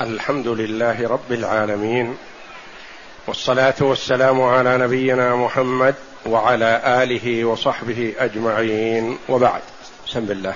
الحمد 0.00 0.48
لله 0.48 1.08
رب 1.08 1.32
العالمين 1.32 2.14
والصلاة 3.28 3.74
والسلام 3.80 4.42
على 4.42 4.78
نبينا 4.78 5.36
محمد 5.36 5.94
وعلى 6.26 7.02
آله 7.02 7.44
وصحبه 7.44 8.14
أجمعين 8.18 9.16
وبعد. 9.28 9.60
بسم 10.06 10.30
الله. 10.30 10.54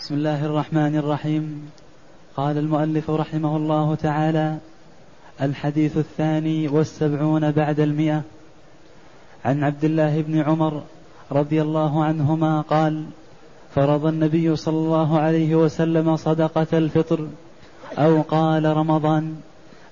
بسم 0.00 0.14
الله 0.14 0.46
الرحمن 0.46 0.96
الرحيم. 0.96 1.70
قال 2.36 2.58
المؤلف 2.58 3.10
رحمه 3.10 3.56
الله 3.56 3.94
تعالى 3.94 4.56
الحديث 5.42 5.96
الثاني 5.96 6.68
والسبعون 6.68 7.50
بعد 7.50 7.80
المئة. 7.80 8.22
عن 9.44 9.64
عبد 9.64 9.84
الله 9.84 10.20
بن 10.20 10.40
عمر 10.40 10.82
رضي 11.32 11.62
الله 11.62 12.04
عنهما 12.04 12.60
قال 12.60 13.04
فرض 13.74 14.06
النبي 14.06 14.56
صلى 14.56 14.76
الله 14.76 15.18
عليه 15.18 15.54
وسلم 15.54 16.16
صدقة 16.16 16.66
الفطر 16.72 17.28
أو 17.98 18.22
قال 18.22 18.76
رمضان 18.76 19.36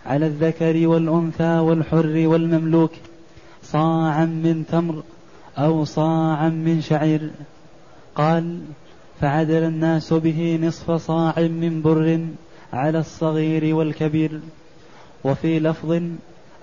على 0.06 0.26
الذكر 0.26 0.86
والأنثى 0.86 1.58
والحر 1.58 2.22
والمملوك 2.26 2.92
صاعا 3.62 4.24
من 4.24 4.64
تمر 4.70 5.02
أو 5.58 5.84
صاعا 5.84 6.48
من 6.48 6.80
شعير. 6.80 7.30
قال 8.14 8.60
فعدل 9.20 9.62
الناس 9.62 10.12
به 10.12 10.58
نصف 10.62 10.90
صاع 10.90 11.34
من 11.38 11.82
بر 11.82 12.26
على 12.72 12.98
الصغير 12.98 13.74
والكبير. 13.74 14.40
وفي 15.24 15.60
لفظ 15.60 16.02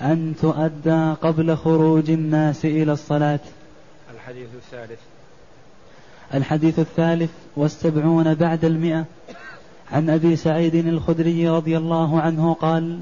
أن 0.01 0.33
تؤدى 0.41 1.13
قبل 1.21 1.55
خروج 1.55 2.09
الناس 2.09 2.65
إلى 2.65 2.91
الصلاة. 2.91 3.39
الحديث 4.13 4.47
الثالث. 4.55 4.99
الحديث 6.33 6.79
الثالث 6.79 7.31
والسبعون 7.55 8.33
بعد 8.33 8.65
المئة. 8.65 9.05
عن 9.91 10.09
أبي 10.09 10.35
سعيد 10.35 10.75
الخدري 10.75 11.49
رضي 11.49 11.77
الله 11.77 12.21
عنه 12.21 12.53
قال 12.53 12.99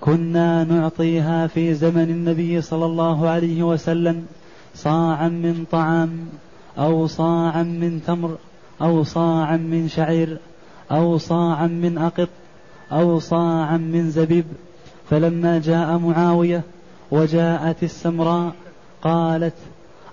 كنا 0.00 0.64
نعطيها 0.64 1.46
في 1.46 1.74
زمن 1.74 2.10
النبي 2.10 2.60
صلى 2.60 2.86
الله 2.86 3.28
عليه 3.28 3.62
وسلم 3.62 4.26
صاعا 4.74 5.28
من 5.28 5.64
طعام 5.70 6.26
أو 6.78 7.06
صاعا 7.06 7.62
من 7.62 8.00
تمر 8.06 8.36
أو 8.82 9.04
صاعا 9.04 9.56
من 9.56 9.88
شعير 9.88 10.38
أو 10.90 11.18
صاعا 11.18 11.66
من 11.66 11.98
أقط 11.98 12.28
أو 12.92 13.18
صاعا 13.18 13.76
من 13.76 14.10
زبيب. 14.10 14.44
فلما 15.10 15.58
جاء 15.58 15.98
معاوية 15.98 16.62
وجاءت 17.10 17.82
السمراء 17.82 18.52
قالت 19.02 19.54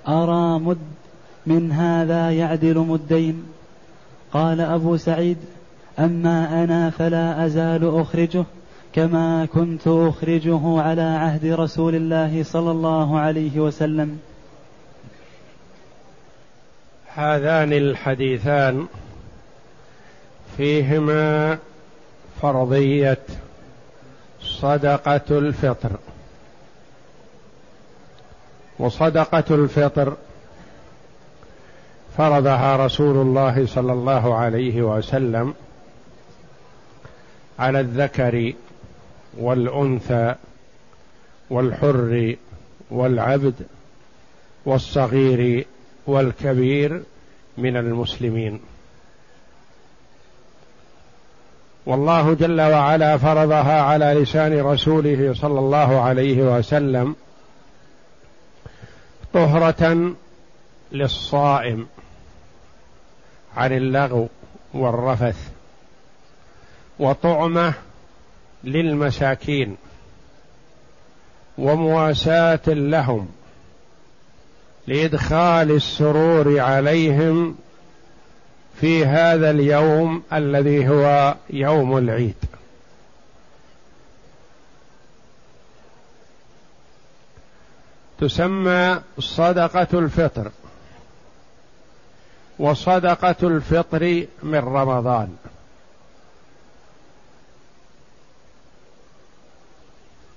أرى 0.08 0.60
مد 0.60 0.78
من 1.48 1.72
هذا 1.72 2.32
يعدل 2.32 2.78
مدين؟ 2.78 3.44
قال 4.34 4.62
أبو 4.62 4.98
سعيد 4.98 5.38
أما 6.00 6.64
أنا 6.64 6.90
فلا 6.90 7.46
أزال 7.46 8.00
أخرجه 8.00 8.46
كما 8.94 9.46
كنت 9.46 9.88
أخرجه 9.88 10.82
على 10.82 11.02
عهد 11.02 11.46
رسول 11.46 11.96
الله 11.96 12.44
صلى 12.44 12.72
الله 12.72 13.20
عليه 13.20 13.60
وسلم. 13.60 14.20
هذان 17.14 17.74
الحديثان 17.74 18.88
فيهما 20.58 21.58
فرضية 22.42 23.20
صدقة 24.42 25.22
الفطر. 25.32 25.92
وصدقة 28.80 29.56
الفطر 29.56 30.14
فرضها 32.18 32.86
رسول 32.86 33.18
الله 33.18 33.66
صلى 33.66 33.94
الله 33.94 34.36
عليه 34.36 34.82
وسلم 34.82 35.54
على 37.60 37.80
الذكر 37.80 38.54
والأنثى 39.38 40.36
والحر 41.50 42.36
والعبد 42.92 43.54
والصغير 44.66 45.66
والكبير 46.08 47.04
من 47.58 47.78
المسلمين. 47.78 48.60
والله 51.86 52.34
جل 52.34 52.62
وعلا 52.62 53.18
فرضها 53.18 53.82
على 53.82 54.06
لسان 54.06 54.60
رسوله 54.60 55.34
صلى 55.34 55.60
الله 55.60 56.02
عليه 56.02 56.58
وسلم 56.58 57.16
طهرة 59.34 60.14
للصائم 60.92 61.88
عن 63.56 63.74
اللغو 63.74 64.28
والرفث. 64.74 65.59
وطعمه 67.00 67.74
للمساكين 68.64 69.78
ومواساة 71.58 72.68
لهم 72.68 73.28
لإدخال 74.88 75.72
السرور 75.72 76.60
عليهم 76.60 77.56
في 78.82 79.06
هذا 79.06 79.50
اليوم 79.50 80.24
الذي 80.34 80.90
هو 80.90 81.36
يوم 81.50 81.98
العيد. 81.98 82.36
تسمى 88.20 89.02
صدقة 89.20 89.88
الفطر 90.00 90.52
وصدقة 92.60 93.36
الفطر 93.44 94.26
من 94.44 94.60
رمضان. 94.60 95.38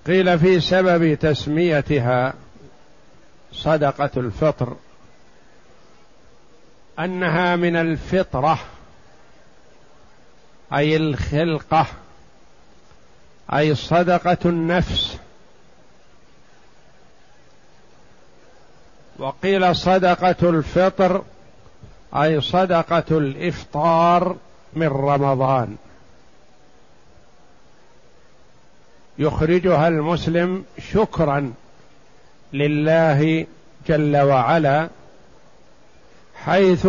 قيل 0.07 0.39
في 0.39 0.61
سبب 0.61 1.15
تسميتها 1.15 2.35
صدقة 3.53 4.11
الفطر 4.17 4.77
أنها 6.99 7.57
من 7.57 7.77
الفطرة 7.77 8.59
أي 10.75 10.97
الخلقة 10.97 11.87
أي 13.53 13.75
صدقة 13.75 14.39
النفس. 14.45 15.19
وقيل 19.19 19.77
صدقة 19.77 20.51
الفطر 20.51 21.23
أي 22.15 22.41
صدقة 22.41 23.05
الإفطار 23.11 24.37
من 24.73 24.87
رمضان. 24.87 25.77
يخرجها 29.19 29.89
المسلم 29.89 30.65
شكرا 30.93 31.53
لله 32.53 33.47
جل 33.89 34.17
وعلا 34.17 34.89
حيث 36.35 36.89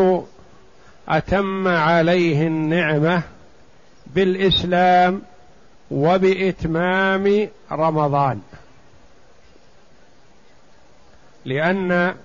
أتم 1.09 1.67
عليه 1.67 2.47
النعمة 2.47 3.21
بالإسلام 4.07 5.21
وبإتمام 5.91 7.47
رمضان. 7.71 8.41
لأن 11.45 12.15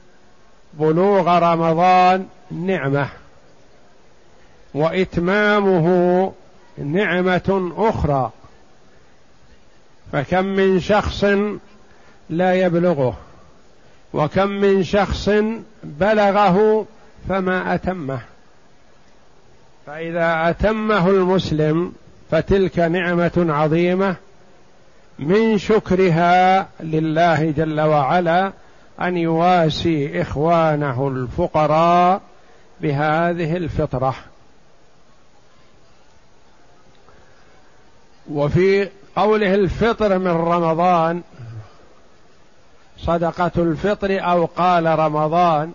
بلوغ 0.74 1.38
رمضان 1.38 2.26
نعمة 2.50 3.08
وإتمامه 4.74 6.32
نعمة 6.78 7.72
أخرى. 7.76 8.32
فكم 10.12 10.44
من 10.44 10.80
شخص 10.80 11.24
لا 12.30 12.54
يبلغه 12.54 13.18
وكم 14.12 14.48
من 14.48 14.84
شخص 14.84 15.30
بلغه 15.84 16.86
فما 17.28 17.74
أتمه 17.74 18.20
فإذا 19.86 20.50
أتمه 20.50 21.10
المسلم 21.10 21.92
فتلك 22.30 22.78
نعمة 22.78 23.46
عظيمة 23.48 24.16
من 25.18 25.58
شكرها 25.58 26.68
لله 26.80 27.50
جل 27.50 27.80
وعلا 27.80 28.52
أن 29.00 29.16
يواسي 29.16 30.22
إخوانه 30.22 31.08
الفقراء 31.08 32.20
بهذه 32.80 33.56
الفطرة. 33.56 34.14
وفي 38.30 38.88
قوله 39.18 39.54
الفطر 39.54 40.18
من 40.18 40.30
رمضان. 40.30 41.22
صدقة 42.98 43.50
الفطر 43.56 44.18
أو 44.30 44.44
قال 44.44 44.98
رمضان. 44.98 45.72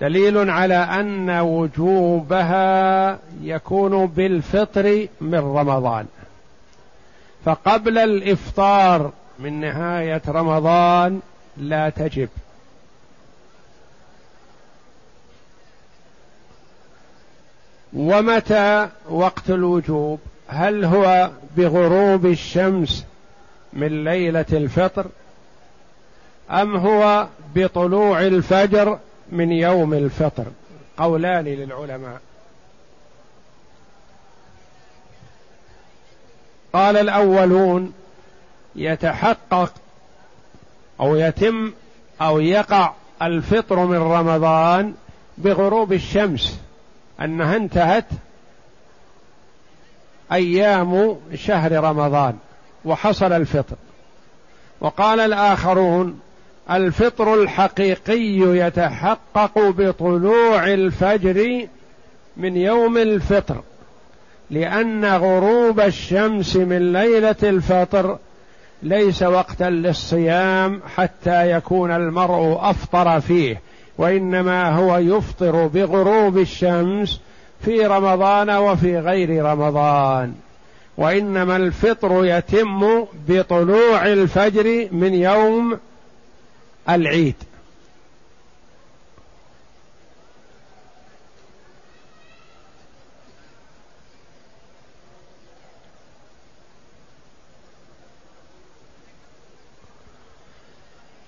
دليل 0.00 0.50
على 0.50 0.74
أن 0.74 1.30
وجوبها 1.30 3.18
يكون 3.42 4.06
بالفطر 4.06 5.06
من 5.20 5.38
رمضان. 5.38 6.06
فقبل 7.44 7.98
الإفطار 7.98 9.12
من 9.38 9.60
نهاية 9.60 10.22
رمضان 10.28 11.20
لا 11.56 11.90
تجب. 11.90 12.28
ومتى 17.92 18.88
وقت 19.10 19.50
الوجوب؟ 19.50 20.20
هل 20.48 20.84
هو 20.84 21.30
بغروب 21.56 22.26
الشمس 22.26 23.04
من 23.72 24.04
ليلة 24.04 24.46
الفطر 24.52 25.06
أم 26.50 26.76
هو 26.76 27.26
بطلوع 27.54 28.20
الفجر 28.20 28.98
من 29.32 29.52
يوم 29.52 29.94
الفطر؟ 29.94 30.44
قولان 30.98 31.44
للعلماء. 31.44 32.20
قال 36.72 36.96
الأولون 36.96 37.92
يتحقق 38.76 39.72
أو 41.00 41.16
يتم 41.16 41.72
أو 42.20 42.40
يقع 42.40 42.92
الفطر 43.22 43.76
من 43.86 43.98
رمضان 43.98 44.94
بغروب 45.38 45.92
الشمس 45.92 46.60
أنها 47.20 47.56
انتهت 47.56 48.04
أيام 50.32 51.16
شهر 51.34 51.72
رمضان 51.84 52.36
وحصل 52.84 53.32
الفطر. 53.32 53.76
وقال 54.80 55.20
الآخرون 55.20 56.20
الفطر 56.70 57.34
الحقيقي 57.34 58.38
يتحقق 58.38 59.58
بطلوع 59.58 60.66
الفجر 60.66 61.66
من 62.36 62.56
يوم 62.56 62.98
الفطر 62.98 63.62
لأن 64.50 65.04
غروب 65.04 65.80
الشمس 65.80 66.56
من 66.56 66.92
ليلة 66.92 67.36
الفطر 67.42 68.18
ليس 68.82 69.22
وقتا 69.22 69.64
للصيام 69.64 70.80
حتى 70.96 71.50
يكون 71.50 71.90
المرء 71.90 72.58
أفطر 72.70 73.20
فيه 73.20 73.60
وإنما 73.98 74.70
هو 74.70 74.98
يفطر 74.98 75.66
بغروب 75.66 76.38
الشمس 76.38 77.20
في 77.64 77.86
رمضان 77.86 78.50
وفي 78.50 78.98
غير 78.98 79.44
رمضان. 79.44 80.34
وإنما 80.96 81.56
الفطر 81.56 82.24
يتم 82.24 83.04
بطلوع 83.28 84.06
الفجر 84.06 84.88
من 84.92 85.14
يوم 85.14 85.78
العيد. 86.88 87.34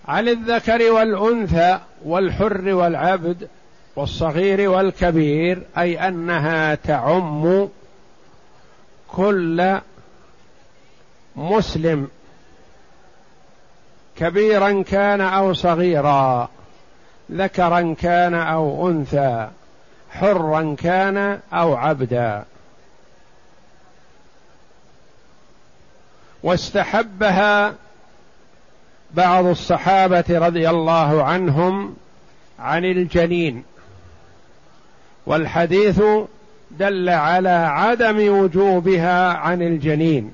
عن 0.09 0.29
الذكر 0.29 0.93
والأنثى 0.93 1.79
والحر 2.05 2.75
والعبد 2.75 3.49
والصغير 3.97 4.71
والكبير 4.71 5.63
أي 5.79 6.09
أنها 6.09 6.75
تعم 6.75 7.69
كل 9.09 9.79
مسلم. 11.37 12.09
كبيرا 14.17 14.83
كان 14.83 15.21
أو 15.21 15.53
صغيرا 15.53 16.49
ذكرا 17.33 17.95
كان 18.01 18.35
أو 18.35 18.89
أنثى 18.89 19.49
حرا 20.11 20.77
كان 20.79 21.41
أو 21.53 21.75
عبدا. 21.75 22.45
واستحبها 26.43 27.75
بعض 29.15 29.47
الصحابة 29.47 30.25
رضي 30.29 30.71
الله 30.71 31.25
عنهم 31.25 31.97
عن 32.59 32.85
الجنين. 32.85 33.65
والحديث 35.27 36.03
دل 36.71 37.09
على 37.09 37.49
عدم 37.49 38.39
وجوبها 38.39 39.33
عن 39.33 39.63
الجنين. 39.63 40.33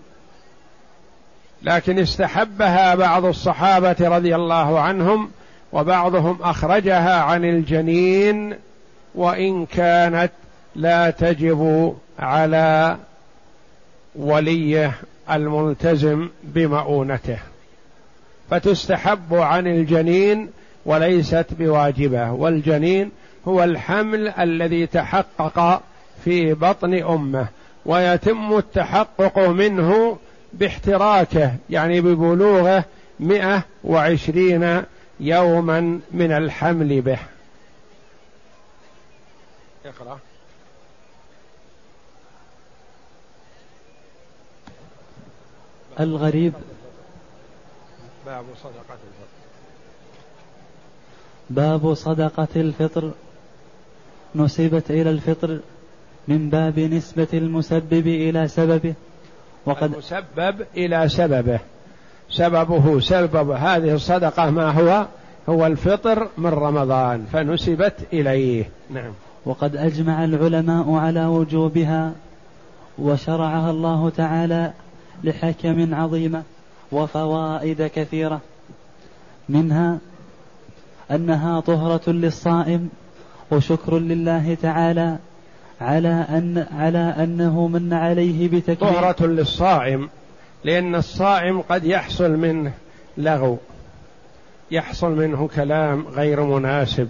لكن 1.62 1.98
استحبها 1.98 2.94
بعض 2.94 3.24
الصحابة 3.24 3.96
رضي 4.00 4.36
الله 4.36 4.80
عنهم 4.80 5.30
وبعضهم 5.72 6.38
أخرجها 6.42 7.20
عن 7.20 7.44
الجنين 7.44 8.54
وإن 9.14 9.66
كانت 9.66 10.32
لا 10.76 11.10
تجب 11.10 11.94
على 12.18 12.96
وليه 14.16 14.92
الملتزم 15.30 16.28
بمؤونته. 16.44 17.38
فتستحب 18.50 19.34
عن 19.34 19.66
الجنين 19.66 20.50
وليست 20.86 21.46
بواجبة. 21.58 22.32
والجنين 22.32 23.10
هو 23.48 23.64
الحمل 23.64 24.28
الذي 24.28 24.86
تحقق 24.86 25.82
في 26.24 26.54
بطن 26.54 26.94
أمه 26.94 27.48
ويتم 27.86 28.58
التحقق 28.58 29.38
منه 29.38 30.18
باحتراكه 30.52 31.54
يعني 31.70 32.00
ببلوغه 32.00 32.84
مئة 33.20 33.62
وعشرين 33.84 34.82
يوما 35.20 36.00
من 36.10 36.32
الحمل 36.32 37.00
به. 37.00 37.18
اقرأ. 39.86 40.18
الغريب. 46.00 46.52
باب 48.26 48.44
صدقة 48.62 48.98
الفطر. 49.06 49.26
باب 51.50 51.94
صدقة 51.94 52.48
الفطر. 52.56 53.12
نسبت 54.36 54.90
إلى 54.90 55.10
الفطر 55.10 55.58
من 56.28 56.50
باب 56.50 56.78
نسبة 56.78 57.28
المسبب 57.34 58.06
إلى 58.06 58.48
سببه. 58.48 58.94
وقد 59.66 59.92
المسبب 59.92 60.66
إلى 60.76 61.08
سببه. 61.08 61.60
سببه 62.30 63.00
سبب 63.00 63.50
هذه 63.50 63.94
الصدقة 63.94 64.50
ما 64.50 64.70
هو؟ 64.70 65.06
هو 65.48 65.66
الفطر 65.66 66.28
من 66.38 66.50
رمضان 66.50 67.24
فنسبت 67.32 67.94
إليه. 68.12 68.70
نعم. 68.90 69.12
وقد 69.44 69.76
أجمع 69.76 70.24
العلماء 70.24 70.92
على 70.92 71.26
وجوبها 71.26 72.12
وشرعها 72.98 73.70
الله 73.70 74.10
تعالى 74.10 74.72
لحكم 75.24 75.94
عظيمة 75.94 76.42
وفوائد 76.92 77.82
كثيرة. 77.86 78.40
منها 79.48 79.98
أنها 81.10 81.60
طهرة 81.60 82.10
للصائم 82.10 82.88
وشكر 83.50 83.98
لله 83.98 84.56
تعالى 84.62 85.18
على 85.80 86.26
أن 86.28 86.66
على 86.78 87.14
أنه 87.18 87.66
من 87.68 87.92
عليه 87.92 88.48
بتكبير. 88.48 88.76
طهرة 88.76 89.26
للصائم 89.26 90.08
لأن 90.64 90.94
الصائم 90.94 91.60
قد 91.60 91.84
يحصل 91.84 92.30
منه 92.30 92.72
لغو 93.16 93.58
يحصل 94.70 95.10
منه 95.10 95.48
كلام 95.56 96.06
غير 96.08 96.42
مناسب 96.42 97.08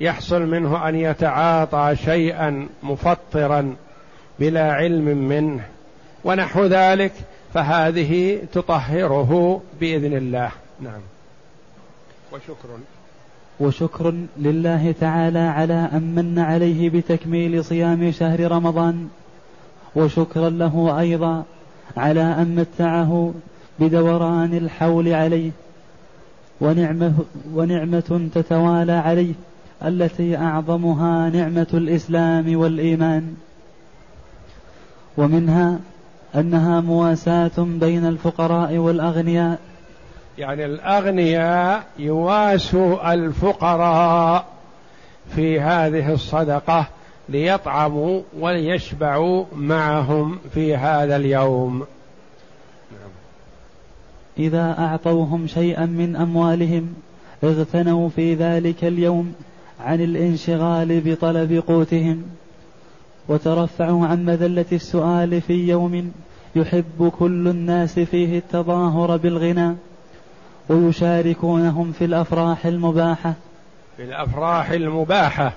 يحصل 0.00 0.42
منه 0.42 0.88
أن 0.88 0.94
يتعاطى 0.94 1.96
شيئا 2.04 2.68
مفطرا 2.82 3.76
بلا 4.38 4.72
علم 4.72 5.04
منه 5.04 5.64
ونحو 6.24 6.64
ذلك 6.64 7.12
فهذه 7.54 8.42
تطهره 8.52 9.62
بإذن 9.80 10.16
الله. 10.16 10.50
نعم. 10.80 11.00
وشكر 12.32 12.68
وشكر 13.60 14.14
لله 14.38 14.94
تعالى 15.00 15.38
على 15.38 15.88
أن 15.92 16.14
من 16.14 16.38
عليه 16.38 16.90
بتكميل 16.90 17.64
صيام 17.64 18.10
شهر 18.10 18.52
رمضان 18.52 19.08
وشكرا 19.96 20.50
له 20.50 21.00
أيضا 21.00 21.44
على 21.96 22.22
أن 22.22 22.54
متعه 22.54 23.34
بدوران 23.80 24.54
الحول 24.54 25.08
عليه 25.08 25.50
ونعمه 26.60 27.14
ونعمة 27.54 28.30
تتوالى 28.34 28.92
عليه 28.92 29.34
التي 29.84 30.36
أعظمها 30.36 31.30
نعمة 31.30 31.66
الإسلام 31.74 32.56
والإيمان. 32.56 33.34
ومنها 35.16 35.78
أنها 36.34 36.80
مواساة 36.80 37.50
بين 37.58 38.06
الفقراء 38.06 38.76
والأغنياء 38.76 39.58
يعني 40.38 40.64
الأغنياء 40.64 41.84
يواسوا 41.98 43.14
الفقراء 43.14 44.46
في 45.34 45.60
هذه 45.60 46.12
الصدقة 46.12 46.86
ليطعموا 47.28 48.22
وليشبعوا 48.38 49.44
معهم 49.56 50.38
في 50.54 50.76
هذا 50.76 51.16
اليوم. 51.16 51.86
إذا 54.38 54.76
أعطوهم 54.78 55.46
شيئا 55.46 55.86
من 55.86 56.16
أموالهم 56.16 56.94
اغتنوا 57.44 58.08
في 58.08 58.34
ذلك 58.34 58.84
اليوم 58.84 59.34
عن 59.80 60.00
الانشغال 60.00 61.00
بطلب 61.00 61.62
قوتهم 61.66 62.22
وترفعوا 63.28 64.06
عن 64.06 64.24
مذلة 64.24 64.64
السؤال 64.72 65.40
في 65.40 65.68
يوم 65.68 66.12
يحب 66.56 67.12
كل 67.18 67.48
الناس 67.48 67.98
فيه 67.98 68.38
التظاهر 68.38 69.16
بالغنى. 69.16 69.76
ويشاركونهم 70.70 71.92
في 71.92 72.04
الأفراح 72.04 72.66
المباحة. 72.66 73.34
في 73.96 74.04
الأفراح 74.04 74.70
المباحة. 74.70 75.52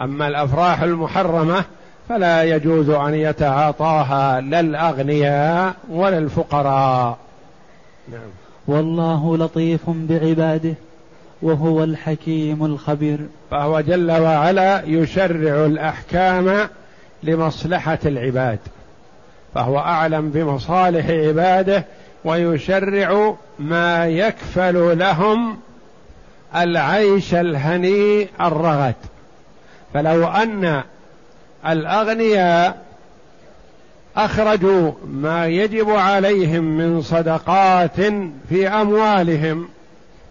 أما 0.00 0.28
الأفراح 0.28 0.82
المحرمة 0.82 1.64
فلا 2.08 2.42
يجوز 2.42 2.90
أن 2.90 3.14
يتعاطاها 3.14 4.40
لا 4.40 4.60
الأغنياء 4.60 5.74
ولا 5.90 6.18
الفقراء. 6.18 7.18
نعم. 8.12 8.30
والله 8.66 9.36
لطيف 9.36 9.80
بعباده 9.86 10.74
وهو 11.42 11.84
الحكيم 11.84 12.64
الخبير. 12.64 13.18
فهو 13.50 13.80
جل 13.80 14.10
وعلا 14.10 14.82
يشرع 14.86 15.66
الأحكام 15.66 16.68
لمصلحة 17.22 17.98
العباد 18.06 18.58
فهو 19.54 19.78
أعلم 19.78 20.30
بمصالح 20.30 21.06
عباده 21.06 21.84
ويشرع 22.24 23.34
ما 23.58 24.06
يكفل 24.06 24.98
لهم 24.98 25.58
العيش 26.56 27.34
الهنيء 27.34 28.28
الرغد. 28.40 28.94
فلو 29.94 30.26
أن 30.26 30.82
الأغنياء 31.66 32.82
أخرجوا 34.16 34.92
ما 35.06 35.46
يجب 35.46 35.90
عليهم 35.90 36.64
من 36.64 37.02
صدقات 37.02 38.00
في 38.48 38.68
أموالهم 38.68 39.68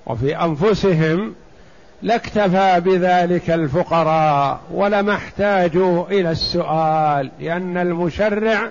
وفي 0.06 0.38
أنفسهم 0.38 1.34
لاكتفى 2.02 2.82
بذلك 2.86 3.50
الفقراء 3.50 4.60
ولما 4.72 5.14
احتاجوا 5.14 6.08
إلى 6.08 6.32
السؤال 6.32 7.32
لأن 7.40 7.78
المشرع 7.78 8.70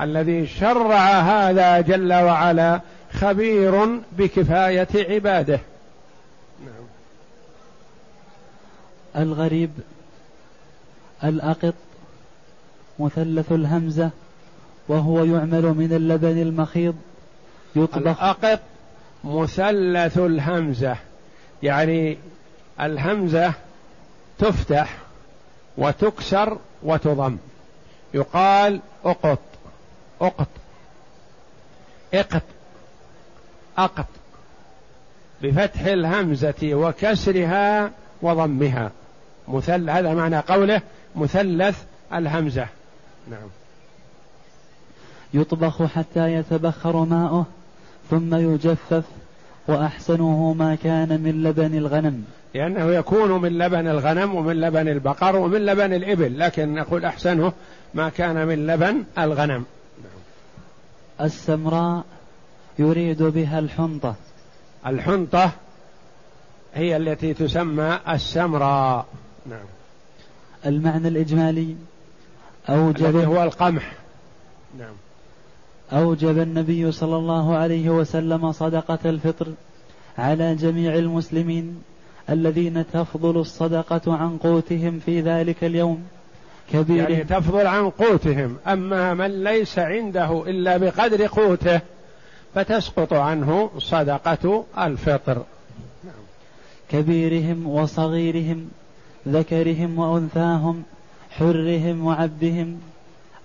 الذي 0.00 0.46
شرع 0.46 1.20
هذا 1.20 1.80
جل 1.80 2.12
وعلا 2.12 2.80
خبير 3.12 4.00
بكفاية 4.12 4.88
عباده. 4.94 5.60
نعم. 6.64 6.86
الغريب 9.16 9.70
الأقط 11.24 11.74
مثلث 12.98 13.52
الهمزة 13.52 14.10
وهو 14.88 15.24
يعمل 15.24 15.62
من 15.62 15.92
اللبن 15.92 16.42
المخيض 16.42 16.96
يطبخ. 17.76 18.22
الأقط 18.22 18.60
مثلث 19.24 20.18
الهمزة. 20.18 20.96
يعني 21.62 22.18
الهمزة 22.80 23.52
تفتح 24.38 24.96
وتكسر 25.78 26.58
وتضم. 26.82 27.36
يقال 28.14 28.80
أقط. 29.04 29.38
أقط. 30.20 30.48
إقط. 32.14 32.42
أقط. 33.78 34.06
بفتح 35.42 35.80
الهمزة 35.80 36.54
وكسرها 36.62 37.90
وضمها. 38.22 38.90
مثل 39.48 39.90
هذا 39.90 40.14
معنى 40.14 40.38
قوله 40.38 40.80
مثلث 41.16 41.82
الهمزة. 42.12 42.66
نعم. 43.30 43.48
يطبخ 45.34 45.82
حتى 45.82 46.32
يتبخر 46.32 46.96
ماؤه 47.04 47.46
ثم 48.10 48.34
يجفف 48.34 49.04
وأحسنه 49.68 50.52
ما 50.52 50.74
كان 50.74 51.20
من 51.20 51.42
لبن 51.42 51.78
الغنم. 51.78 52.24
لأنه 52.54 52.92
يكون 52.92 53.42
من 53.42 53.58
لبن 53.58 53.88
الغنم 53.88 54.34
ومن 54.34 54.60
لبن 54.60 54.88
البقر 54.88 55.36
ومن 55.36 55.66
لبن 55.66 55.92
الإبل 55.92 56.38
لكن 56.38 56.74
نقول 56.74 57.04
أحسنه 57.04 57.52
ما 57.94 58.08
كان 58.08 58.46
من 58.46 58.66
لبن 58.66 59.04
الغنم. 59.18 59.64
السمراء 61.20 62.04
يريد 62.78 63.22
بها 63.22 63.58
الحنطة. 63.58 64.14
الحنطة 64.86 65.52
هي 66.74 66.96
التي 66.96 67.34
تسمى 67.34 67.98
السمراء. 68.08 69.06
نعم. 69.46 69.66
المعنى 70.66 71.08
الإجمالي 71.08 71.76
أوجب 72.68 73.16
هو 73.16 73.42
القمح. 73.42 73.92
نعم. 74.78 74.94
أوجب 75.92 76.38
النبي 76.38 76.92
صلى 76.92 77.16
الله 77.16 77.56
عليه 77.56 77.90
وسلم 77.90 78.52
صدقة 78.52 78.98
الفطر 79.04 79.52
على 80.18 80.54
جميع 80.54 80.94
المسلمين 80.94 81.82
الذين 82.30 82.84
تفضل 82.92 83.40
الصدقة 83.40 84.16
عن 84.16 84.38
قوتهم 84.38 84.98
في 84.98 85.20
ذلك 85.20 85.64
اليوم. 85.64 86.04
كبير 86.72 87.10
يعني 87.10 87.24
تفضل 87.24 87.66
عن 87.66 87.90
قوتهم. 87.90 88.56
أما 88.66 89.14
من 89.14 89.44
ليس 89.44 89.78
عنده 89.78 90.44
إلا 90.46 90.76
بقدر 90.76 91.26
قوته 91.26 91.80
فتسقط 92.54 93.12
عنه 93.12 93.70
صدقة 93.78 94.64
الفطر. 94.78 95.42
كبيرهم 96.90 97.66
وصغيرهم 97.66 98.70
ذكرهم 99.28 99.98
وأنثاهم 99.98 100.82
حرهم 101.30 102.06
وعبدهم 102.06 102.80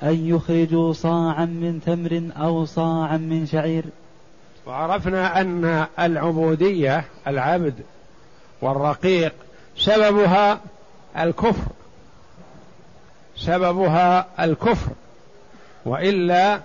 أن 0.03 0.27
يخرجوا 0.27 0.93
صاعا 0.93 1.45
من 1.45 1.81
تمر 1.85 2.43
أو 2.43 2.65
صاعا 2.65 3.17
من 3.17 3.45
شعير. 3.45 3.85
وعرفنا 4.67 5.41
أن 5.41 5.85
العبودية 5.99 7.05
العبد 7.27 7.73
والرقيق 8.61 9.33
سببها 9.77 10.59
الكفر. 11.17 11.71
سببها 13.37 14.27
الكفر 14.39 14.91
وإلا 15.85 16.59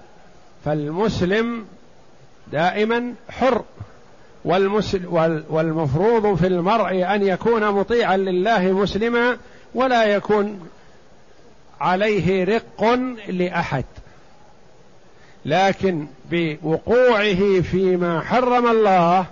فالمسلم 0.65 1.67
دائما 2.53 3.15
حر 3.31 3.63
والمفروض 5.51 6.35
في 6.35 6.47
المرء 6.47 7.15
أن 7.15 7.23
يكون 7.23 7.71
مطيعا 7.71 8.17
لله 8.17 8.73
مسلما 8.73 9.37
ولا 9.75 10.05
يكون 10.05 10.69
عليه 11.81 12.45
رق 12.45 12.99
لأحد. 13.29 13.85
لكن 15.45 16.07
بوقوعه 16.31 17.61
فيما 17.61 18.21
حرم 18.21 18.67
الله 18.67 19.27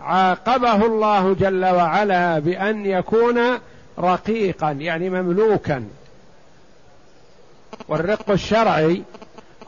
عاقبه 0.00 0.86
الله 0.86 1.34
جل 1.34 1.64
وعلا 1.64 2.38
بأن 2.38 2.86
يكون 2.86 3.40
رقيقا 3.98 4.70
يعني 4.70 5.10
مملوكا. 5.10 5.84
والرق 7.88 8.30
الشرعي 8.30 9.02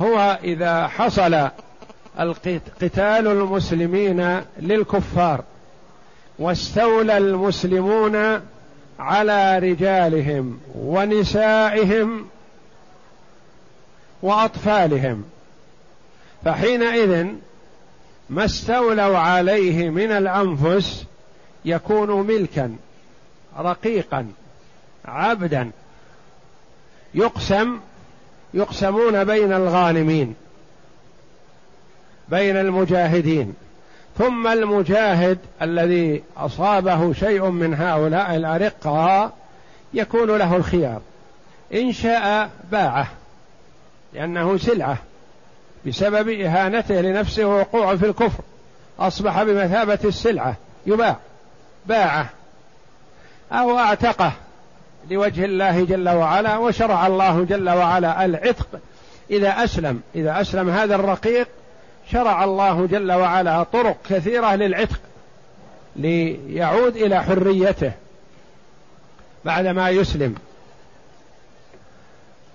هو 0.00 0.38
إذا 0.44 0.86
حصل 0.86 1.48
قتال 2.80 3.26
المسلمين 3.26 4.40
للكفار 4.58 5.44
واستولى 6.38 7.18
المسلمون 7.18 8.40
على 8.98 9.58
رجالهم 9.58 10.60
ونسائهم 10.74 12.26
وأطفالهم 14.22 15.24
فحينئذ 16.44 17.26
ما 18.30 18.44
استولوا 18.44 19.18
عليه 19.18 19.90
من 19.90 20.10
الأنفس 20.10 21.04
يكون 21.64 22.26
ملكا. 22.26 22.76
رقيقا 23.58 24.26
عبدا. 25.04 25.70
يقسم 27.14 27.80
يقسمون 28.54 29.24
بين 29.24 29.52
الغانمين 29.52 30.34
بين 32.28 32.56
المجاهدين. 32.56 33.54
ثم 34.18 34.46
المجاهد 34.46 35.38
الذي 35.62 36.22
أصابه 36.36 37.12
شيء 37.12 37.44
من 37.44 37.74
هؤلاء 37.74 38.36
الارقه 38.36 39.32
يكون 39.94 40.36
له 40.36 40.56
الخيار. 40.56 41.00
إن 41.74 41.92
شاء 41.92 42.50
باعه 42.72 43.08
لأنه 44.12 44.58
سلعة 44.58 44.98
بسبب 45.86 46.28
إهانته 46.28 47.00
لنفسه 47.00 47.46
ووقوعه 47.46 47.96
في 47.96 48.06
الكفر. 48.06 48.42
أصبح 48.98 49.42
بمثابة 49.42 49.98
السلعة 50.04 50.56
يباع 50.86 51.16
باعه. 51.86 52.30
أو 53.52 53.78
أعتقه 53.78 54.32
لوجه 55.10 55.44
الله 55.44 55.84
جل 55.84 56.08
وعلا 56.08 56.56
وشرع 56.56 57.06
الله 57.06 57.44
جل 57.44 57.70
وعلا 57.70 58.24
العتق. 58.24 58.80
إذا 59.30 59.64
أسلم 59.64 60.00
إذا 60.14 60.40
أسلم 60.40 60.70
هذا 60.70 60.94
الرقيق 60.94 61.48
شرع 62.12 62.44
الله 62.44 62.86
جل 62.86 63.12
وعلا 63.12 63.62
طرق 63.62 63.96
كثيرة 64.10 64.54
للعتق 64.54 65.00
ليعود 65.96 66.96
إلى 66.96 67.22
حريته 67.22 67.92
بعدما 69.44 69.90
يسلم. 69.90 70.34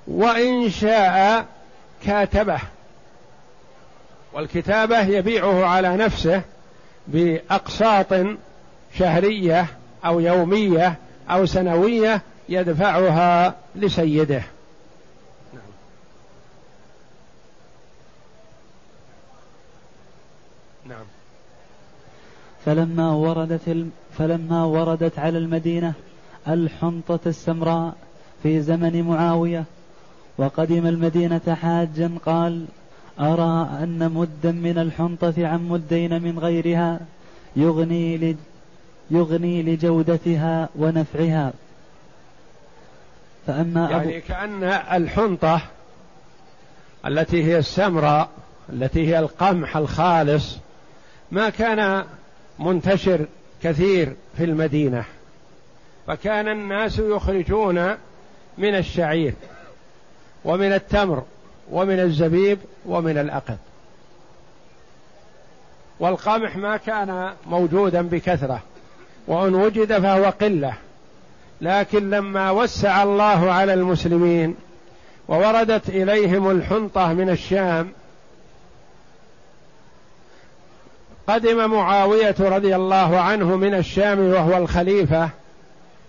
وإن 0.07 0.69
شاء 0.69 1.45
كاتبه. 2.05 2.59
والكتابة 4.33 4.99
يبيعه 4.99 5.65
على 5.65 5.97
نفسه 5.97 6.41
بأقساط 7.07 8.13
شهرية 8.97 9.65
أو 10.05 10.19
يومية 10.19 10.97
أو 11.29 11.45
سنوية 11.45 12.21
يدفعها 12.49 13.55
لسيده 13.75 14.43
نعم. 15.53 15.63
نعم 20.89 21.05
فلما 22.65 23.11
وردت 23.11 23.87
فلما 24.17 24.63
وردت 24.65 25.19
على 25.19 25.37
المدينة 25.37 25.93
الحنطة 26.47 27.19
السمراء 27.25 27.93
في 28.43 28.61
زمن 28.61 29.03
معاوية 29.03 29.63
وقدم 30.37 30.87
المدينة 30.87 31.57
حاجا 31.61 32.11
قال 32.25 32.65
أرى 33.19 33.83
أن 33.83 34.11
مدا 34.11 34.51
من 34.51 34.77
الحنطة 34.77 35.47
عن 35.47 35.69
مدين 35.69 36.23
من 36.23 36.39
غيرها 36.39 36.99
يغني 37.55 38.17
يغني 39.11 39.63
لجودتها 39.63 40.69
ونفعها. 40.75 41.53
فأما 43.47 43.91
يعني 43.91 44.21
كأن 44.21 44.63
الحنطة 44.63 45.61
التي 47.05 47.43
هي 47.43 47.57
السمراء 47.57 48.29
التي 48.69 49.07
هي 49.07 49.19
القمح 49.19 49.77
الخالص 49.77 50.57
ما 51.31 51.49
كان 51.49 52.05
منتشر 52.59 53.25
كثير 53.63 54.13
في 54.37 54.43
المدينة. 54.43 55.05
فكان 56.07 56.47
الناس 56.47 56.99
يخرجون 56.99 57.95
من 58.57 58.75
الشعير 58.75 59.33
ومن 60.45 60.73
التمر 60.73 61.23
ومن 61.71 61.99
الزبيب 61.99 62.59
ومن 62.85 63.17
الأقط 63.17 63.57
والقمح 65.99 66.57
ما 66.57 66.77
كان 66.77 67.33
موجودا 67.45 68.01
بكثرة. 68.01 68.61
وإن 69.27 69.55
وجد 69.55 69.99
فهو 69.99 70.25
قلة. 70.41 70.73
لكن 71.61 72.09
لما 72.09 72.51
وسع 72.51 73.03
الله 73.03 73.51
على 73.51 73.73
المسلمين 73.73 74.55
ووردت 75.27 75.89
إليهم 75.89 76.51
الحنطة 76.51 77.13
من 77.13 77.29
الشام 77.29 77.91
قدم 81.27 81.71
معاوية 81.71 82.35
رضي 82.39 82.75
الله 82.75 83.19
عنه 83.19 83.55
من 83.55 83.73
الشام 83.73 84.19
وهو 84.19 84.57
الخليفة 84.57 85.29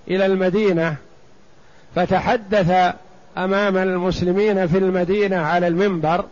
إلى 0.09 0.27
المدينة 0.27 0.97
فتحدث 1.95 2.95
أمام 3.39 3.77
المسلمين 3.77 4.67
في 4.67 4.79
المدينة 4.79 5.37
على 5.37 5.69
المنبر 5.69 6.25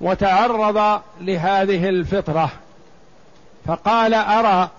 وتعرض 0.00 1.00
لهذه 1.20 1.88
الفطرة. 1.88 2.50
فقال 3.66 4.14
أرى 4.14 4.70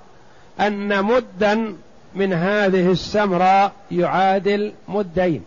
أن 0.60 1.04
مدا 1.04 1.76
من 2.16 2.34
هذه 2.34 2.92
السمراء 2.92 3.72
يعادل 3.92 4.74
مدين. 4.88 5.44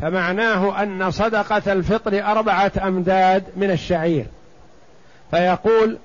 فمعناه 0.00 0.82
أن 0.82 1.10
صدقة 1.10 1.72
الفطر 1.72 2.24
أربعة 2.24 2.72
أمداد 2.82 3.44
من 3.56 3.70
الشعير. 3.70 4.26
فيقول 5.30 5.98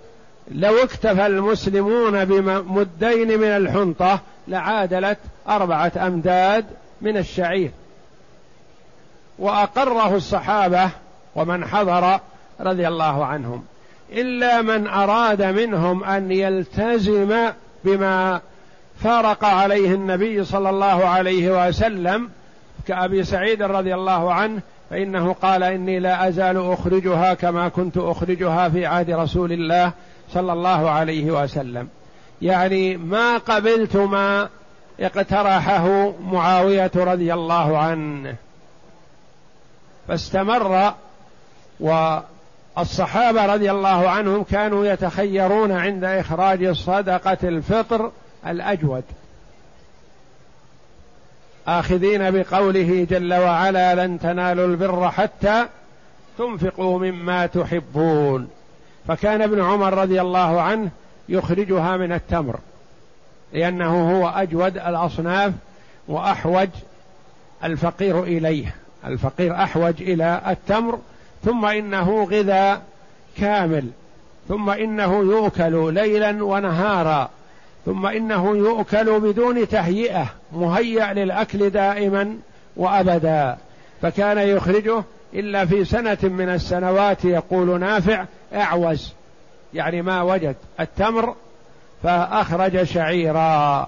لو 0.51 0.83
اكتفى 0.83 1.25
المسلمون 1.25 2.25
بمدين 2.25 3.39
من 3.39 3.47
الحنطة 3.47 4.19
لعادلت 4.47 5.17
أربعة 5.49 5.91
أمداد 5.97 6.65
من 7.01 7.17
الشعير. 7.17 7.71
وأقره 9.39 10.15
الصحابة 10.15 10.89
ومن 11.35 11.65
حضر 11.65 12.19
رضي 12.59 12.87
الله 12.87 13.25
عنهم. 13.25 13.65
إلا 14.13 14.61
من 14.61 14.87
أراد 14.87 15.41
منهم 15.41 16.03
أن 16.03 16.31
يلتزم 16.31 17.49
بما 17.83 18.41
فارق 19.03 19.45
عليه 19.45 19.93
النبي 19.93 20.43
صلى 20.43 20.69
الله 20.69 21.05
عليه 21.05 21.67
وسلم 21.67 22.29
كأبي 22.87 23.23
سعيد 23.23 23.61
رضي 23.61 23.93
الله 23.93 24.33
عنه 24.33 24.61
فإنه 24.89 25.33
قال 25.33 25.63
إني 25.63 25.99
لا 25.99 26.27
أزال 26.27 26.71
أخرجها 26.73 27.33
كما 27.33 27.69
كنت 27.69 27.97
أخرجها 27.97 28.69
في 28.69 28.85
عهد 28.85 29.11
رسول 29.11 29.51
الله 29.51 29.91
صلى 30.33 30.53
الله 30.53 30.89
عليه 30.89 31.31
وسلم. 31.31 31.87
يعني 32.41 32.97
ما 32.97 33.37
قبلت 33.37 33.95
ما 33.95 34.49
اقترحه 34.99 36.13
معاوية 36.21 36.91
رضي 36.95 37.33
الله 37.33 37.77
عنه. 37.77 38.35
فاستمر 40.07 40.93
والصحابه 42.77 43.45
رضي 43.45 43.71
الله 43.71 44.09
عنهم 44.09 44.43
كانوا 44.43 44.85
يتخيرون 44.85 45.71
عند 45.71 46.03
إخراج 46.03 46.71
صدقة 46.71 47.37
الفطر 47.43 48.11
الأجود. 48.47 49.03
آخذين 51.67 52.31
بقوله 52.31 53.07
جل 53.09 53.33
وعلا 53.33 54.05
لن 54.05 54.19
تنالوا 54.19 54.67
البر 54.67 55.11
حتى 55.11 55.65
تنفقوا 56.37 56.99
مما 56.99 57.45
تحبون 57.45 58.49
فكان 59.07 59.41
ابن 59.41 59.61
عمر 59.61 59.93
رضي 59.93 60.21
الله 60.21 60.61
عنه 60.61 60.89
يخرجها 61.29 61.97
من 61.97 62.11
التمر 62.11 62.59
لأنه 63.53 64.11
هو 64.11 64.29
أجود 64.29 64.77
الأصناف 64.77 65.53
وأحوج 66.07 66.69
الفقير 67.63 68.23
إليه. 68.23 68.75
الفقير 69.05 69.55
أحوج 69.55 70.01
إلى 70.01 70.41
التمر 70.47 70.99
ثم 71.43 71.65
إنه 71.65 72.23
غذاء 72.23 72.81
كامل. 73.37 73.89
ثم 74.47 74.69
إنه 74.69 75.19
يؤكل 75.19 75.93
ليلا 75.93 76.43
ونهارا. 76.43 77.29
ثم 77.85 78.05
إنه 78.05 78.57
يؤكل 78.57 79.19
بدون 79.19 79.67
تهيئة 79.67 80.25
مهيأ 80.51 81.13
للأكل 81.13 81.69
دائما 81.69 82.37
وأبدا. 82.75 83.57
فكان 84.01 84.37
يخرجه 84.37 85.03
إلا 85.33 85.65
في 85.65 85.85
سنة 85.85 86.17
من 86.23 86.49
السنوات 86.49 87.25
يقول 87.25 87.79
نافع 87.79 88.25
أعوز. 88.53 89.13
يعني 89.73 90.01
ما 90.01 90.21
وجد 90.21 90.55
التمر 90.79 91.35
فأخرج 92.03 92.83
شعيرا. 92.83 93.87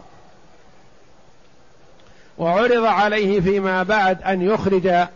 وعرض 2.37 2.83
عليه 2.83 3.41
فيما 3.41 3.83
بعد 3.83 4.23
أن 4.23 4.41
يخرج 4.41 5.07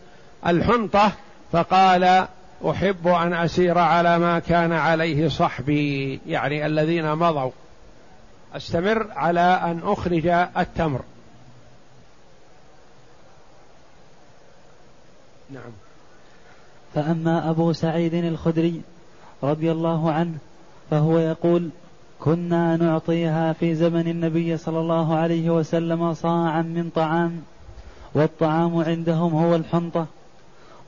الحنطة 0.46 1.12
فقال 1.52 2.26
أحب 2.70 3.08
أن 3.08 3.32
أسير 3.32 3.78
على 3.78 4.18
ما 4.18 4.38
كان 4.38 4.72
عليه 4.72 5.28
صحبي 5.28 6.20
يعني 6.26 6.66
الذين 6.66 7.14
مضوا. 7.14 7.50
أستمر 8.56 9.06
على 9.10 9.40
أن 9.40 9.80
أخرج 9.84 10.26
التمر. 10.56 11.00
نعم. 15.50 15.72
فأما 16.94 17.50
أبو 17.50 17.72
سعيد 17.72 18.14
الخدري 18.14 18.82
رضي 19.42 19.72
الله 19.72 20.12
عنه 20.12 20.34
فهو 20.90 21.18
يقول 21.18 21.70
كنا 22.20 22.76
نعطيها 22.76 23.52
في 23.52 23.74
زمن 23.74 24.08
النبي 24.08 24.56
صلى 24.56 24.78
الله 24.80 25.16
عليه 25.16 25.50
وسلم 25.50 26.14
صاعا 26.14 26.62
من 26.62 26.90
طعام 26.94 27.42
والطعام 28.14 28.76
عندهم 28.76 29.34
هو 29.34 29.56
الحنطة 29.56 30.06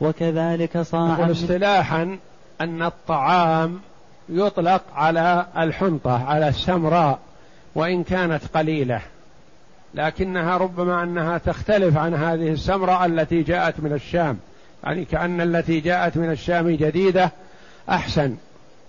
وكذلك 0.02 0.78
صاعا 0.78 1.30
اصطلاحا 1.30 2.18
أن 2.60 2.82
الطعام 2.82 3.80
يطلق 4.28 4.82
على 4.94 5.46
الحنطة 5.56 6.24
على 6.24 6.48
السمراء 6.48 7.18
وإن 7.74 8.04
كانت 8.04 8.42
قليلة. 8.54 9.00
لكنها 9.94 10.56
ربما 10.56 11.02
أنها 11.02 11.38
تختلف 11.38 11.96
عن 11.96 12.14
هذه 12.14 12.48
السمراء 12.48 13.06
التي 13.06 13.42
جاءت 13.42 13.80
من 13.80 13.92
الشام. 13.92 14.38
يعني 14.84 15.04
كأن 15.04 15.40
التي 15.40 15.80
جاءت 15.80 16.16
من 16.16 16.30
الشام 16.30 16.70
جديدة 16.70 17.30
أحسن 17.88 18.36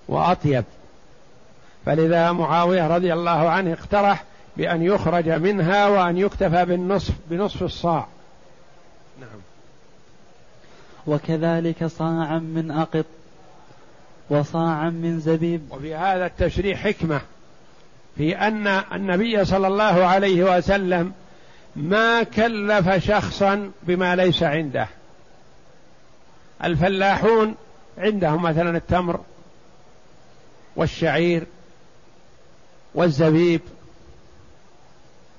وأطيب. 0.07 0.63
فلذا 1.85 2.31
معاوية 2.31 2.87
رضي 2.87 3.13
الله 3.13 3.49
عنه 3.49 3.73
اقترح 3.73 4.23
بأن 4.57 4.81
يخرج 4.83 5.29
منها 5.29 5.87
وأن 5.87 6.17
يكتفى 6.17 6.65
بالنصف 6.65 7.13
بنصف 7.29 7.63
الصاع. 7.63 8.07
نعم. 9.19 9.52
وكذلك 11.07 11.85
صاعا 11.85 12.39
من 12.39 12.71
أقط 12.71 13.05
وصاعا 14.29 14.89
من 14.89 15.19
زبيب. 15.19 15.61
وفي 15.71 15.95
هذا 15.95 16.25
التشريح 16.25 16.83
حكمة 16.83 17.21
في 18.17 18.37
أن 18.37 18.67
النبي 18.67 19.45
صلى 19.45 19.67
الله 19.67 20.05
عليه 20.05 20.57
وسلم 20.57 21.13
ما 21.75 22.23
كلف 22.23 22.89
شخصا 22.89 23.71
بما 23.83 24.15
ليس 24.15 24.43
عنده. 24.43 24.87
الفلاحون 26.63 27.55
عندهم 27.97 28.41
مثلا 28.41 28.77
التمر 28.77 29.19
والشعير 30.75 31.43
والزبيب 32.95 33.61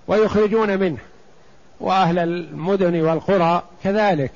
ويخرجون 0.09 0.79
منه 0.79 0.99
وأهل 1.81 2.19
المدن 2.19 3.01
والقرى 3.01 3.63
كذلك. 3.85 4.33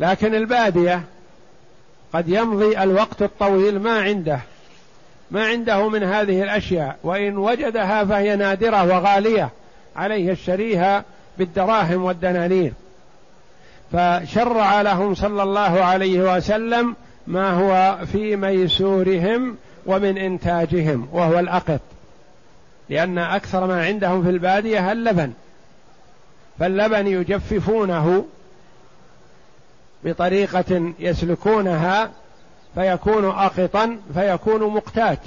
لكن 0.00 0.34
البادية 0.34 1.02
قد 2.12 2.28
يمضي 2.28 2.78
الوقت 2.78 3.22
الطويل 3.22 3.80
ما 3.80 4.00
عنده 4.00 4.40
ما 5.30 5.46
عنده 5.46 5.88
من 5.88 6.02
هذه 6.02 6.42
الأشياء 6.42 6.96
وإن 7.02 7.38
وجدها 7.38 8.04
فهي 8.04 8.36
نادرة 8.36 8.84
وغالية 8.84 9.50
عليه 9.96 10.32
يشتريها 10.32 11.04
بالدراهم 11.38 12.04
والدنانير. 12.04 12.72
فشرع 13.92 14.82
لهم 14.82 15.14
صلى 15.14 15.42
الله 15.42 15.84
عليه 15.84 16.36
وسلم 16.36 16.96
ما 17.26 17.50
هو 17.50 17.98
في 18.06 18.36
ميسورهم 18.36 19.56
ومن 19.86 20.18
إنتاجهم 20.18 21.08
وهو 21.12 21.38
الأقط. 21.38 21.80
لأن 22.88 23.18
أكثر 23.18 23.66
ما 23.66 23.84
عندهم 23.84 24.22
في 24.22 24.30
البادية 24.30 24.92
اللبن 24.92 25.32
فاللبن 26.58 27.06
يجففونه 27.06 28.24
بطريقة 30.04 30.92
يسلكونها 30.98 32.10
فيكون 32.74 33.24
أقطا 33.24 33.98
فيكون 34.14 34.62
مقتات 34.62 35.20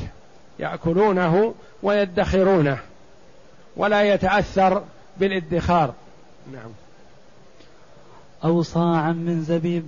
يأكلونه 0.60 1.54
ويدخرونه 1.84 2.78
ولا 3.78 4.14
يتأثر 4.14 4.84
بالادخار. 5.20 5.94
نعم. 6.54 6.72
أو 8.44 8.62
صاعا 8.62 9.12
من 9.12 9.42
زبيب 9.42 9.84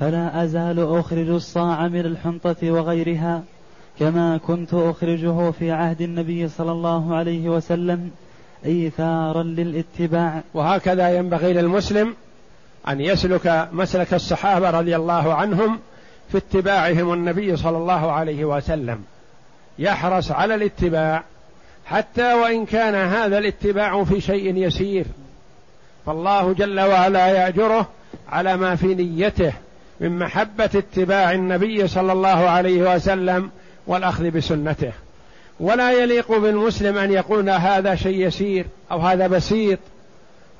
فلا 0.00 0.44
أزال 0.44 0.98
أخرج 0.98 1.28
الصاع 1.28 1.88
من 1.88 2.00
الحنطة 2.00 2.70
وغيرها 2.70 3.42
كما 3.98 4.38
كنت 4.38 4.74
أخرجه 4.74 5.50
في 5.50 5.70
عهد 5.70 6.00
النبي 6.00 6.48
صلى 6.48 6.72
الله 6.72 7.16
عليه 7.16 7.48
وسلم 7.48 8.10
إيثارا 8.64 9.42
للاتباع. 9.42 10.42
وهكذا 10.54 11.16
ينبغي 11.16 11.52
للمسلم 11.52 12.14
أن 12.88 13.00
يسلك 13.00 13.68
مسلك 13.72 14.14
الصحابة 14.14 14.70
رضي 14.70 14.96
الله 14.96 15.34
عنهم 15.34 15.78
في 16.32 16.38
اتباعهم 16.38 17.12
النبي 17.12 17.56
صلى 17.56 17.76
الله 17.76 18.12
عليه 18.12 18.44
وسلم. 18.44 19.04
يحرص 19.78 20.30
على 20.30 20.54
الاتباع 20.54 21.22
حتى 21.86 22.34
وإن 22.34 22.66
كان 22.66 22.94
هذا 22.94 23.38
الاتباع 23.38 24.04
في 24.04 24.20
شيء 24.20 24.56
يسير. 24.56 25.04
فالله 26.06 26.52
جل 26.52 26.80
وعلا 26.80 27.28
يأجره 27.28 27.88
على 28.28 28.56
ما 28.56 28.76
في 28.76 28.94
نيته 28.94 29.52
من 30.00 30.18
محبة 30.18 30.70
اتباع 30.74 31.32
النبي 31.32 31.88
صلى 31.88 32.12
الله 32.12 32.28
عليه 32.28 32.94
وسلم 32.94 33.50
والأخذ 33.86 34.30
بسنته. 34.30 34.92
ولا 35.60 35.92
يليق 35.92 36.38
بالمسلم 36.38 36.98
أن 36.98 37.10
يقول 37.10 37.50
هذا 37.50 37.94
شيء 37.94 38.26
يسير 38.26 38.66
أو 38.90 38.98
هذا 38.98 39.26
بسيط. 39.26 39.78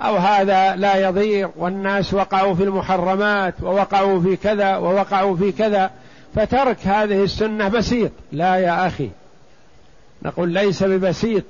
أو 0.03 0.17
هذا 0.17 0.77
لا 0.77 0.97
يضير 1.09 1.51
والناس 1.57 2.15
وقعوا 2.15 2.55
في 2.55 2.63
المحرمات 2.63 3.55
ووقعوا 3.63 4.21
في 4.21 4.37
كذا 4.37 4.77
ووقعوا 4.77 5.37
في 5.37 5.53
كذا 5.53 5.91
فترك 6.35 6.87
هذه 6.87 7.25
السنة 7.25 7.69
بسيط. 7.69 8.11
لا 8.33 8.57
يا 8.57 8.87
أخي 8.87 9.11
نقول 10.23 10.49
ليس 10.49 10.83
ببسيط. 10.83 11.45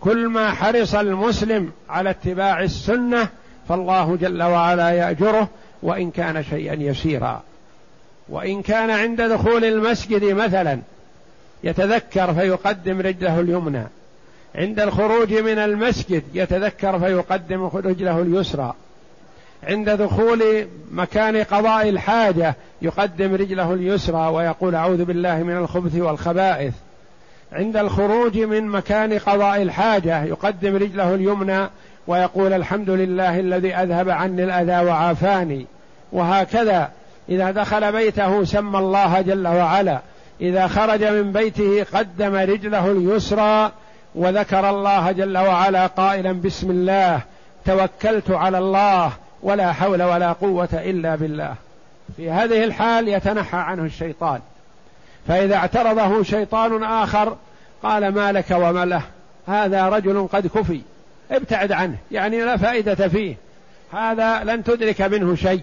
كل 0.00 0.28
ما 0.28 0.50
حرص 0.50 0.94
المسلم 0.94 1.72
على 1.88 2.10
اتباع 2.10 2.62
السنة 2.62 3.28
فالله 3.68 4.16
جل 4.16 4.42
وعلا 4.42 4.90
يأجره 4.90 5.48
وإن 5.82 6.10
كان 6.10 6.44
شيئا 6.44 6.74
يسيرا. 6.74 7.42
وإن 8.28 8.62
كان 8.62 8.90
عند 8.90 9.20
دخول 9.20 9.64
المسجد 9.64 10.24
مثلا 10.24 10.78
يتذكر 11.64 12.34
فيقدم 12.34 13.00
رجله 13.00 13.40
اليمنى. 13.40 13.86
عند 14.54 14.80
الخروج 14.80 15.34
من 15.34 15.58
المسجد 15.58 16.22
يتذكر 16.34 16.98
فيقدم 16.98 17.64
رجله 17.74 18.22
اليسرى. 18.22 18.74
عند 19.68 19.90
دخول 19.90 20.66
مكان 20.92 21.36
قضاء 21.36 21.88
الحاجة 21.88 22.54
يقدم 22.82 23.34
رجله 23.34 23.74
اليسرى 23.74 24.28
ويقول 24.28 24.74
أعوذ 24.74 25.04
بالله 25.04 25.42
من 25.42 25.56
الخبث 25.56 25.96
والخبائث. 25.96 26.74
عند 27.52 27.76
الخروج 27.76 28.38
من 28.38 28.66
مكان 28.66 29.18
قضاء 29.18 29.62
الحاجة 29.62 30.24
يقدم 30.24 30.76
رجله 30.76 31.14
اليمنى 31.14 31.68
ويقول 32.06 32.52
الحمد 32.52 32.90
لله 32.90 33.40
الذي 33.40 33.74
أذهب 33.74 34.10
عني 34.10 34.44
الأذى 34.44 34.86
وعافاني. 34.86 35.66
وهكذا 36.12 36.90
إذا 37.28 37.50
دخل 37.50 37.92
بيته 37.92 38.44
سمى 38.44 38.78
الله 38.78 39.20
جل 39.20 39.48
وعلا. 39.48 39.98
إذا 40.40 40.66
خرج 40.66 41.04
من 41.04 41.32
بيته 41.32 41.86
قدم 41.92 42.34
رجله 42.34 42.90
اليسرى 42.90 43.72
وذكر 44.14 44.70
الله 44.70 45.12
جل 45.12 45.38
وعلا 45.38 45.86
قائلا 45.86 46.32
بسم 46.32 46.70
الله 46.70 47.20
توكلت 47.64 48.30
على 48.30 48.58
الله 48.58 49.12
ولا 49.42 49.72
حول 49.72 50.02
ولا 50.02 50.32
قوة 50.32 50.68
إلا 50.72 51.16
بالله. 51.16 51.54
في 52.16 52.30
هذه 52.30 52.64
الحال 52.64 53.08
يتنحى 53.08 53.56
عنه 53.56 53.84
الشيطان. 53.84 54.40
فإذا 55.28 55.56
اعترضه 55.56 56.22
شيطان 56.22 56.84
آخر 56.84 57.36
قال 57.82 58.08
ما 58.08 58.32
لك 58.32 58.50
وما 58.50 58.84
له؟ 58.84 59.02
هذا 59.46 59.88
رجل 59.88 60.28
قد 60.32 60.46
كفي. 60.46 60.80
ابتعد 61.30 61.72
عنه 61.72 61.96
يعني 62.10 62.44
لا 62.44 62.56
فائدة 62.56 63.08
فيه. 63.08 63.36
هذا 63.92 64.44
لن 64.44 64.64
تدرك 64.64 65.00
منه 65.00 65.34
شيء. 65.34 65.62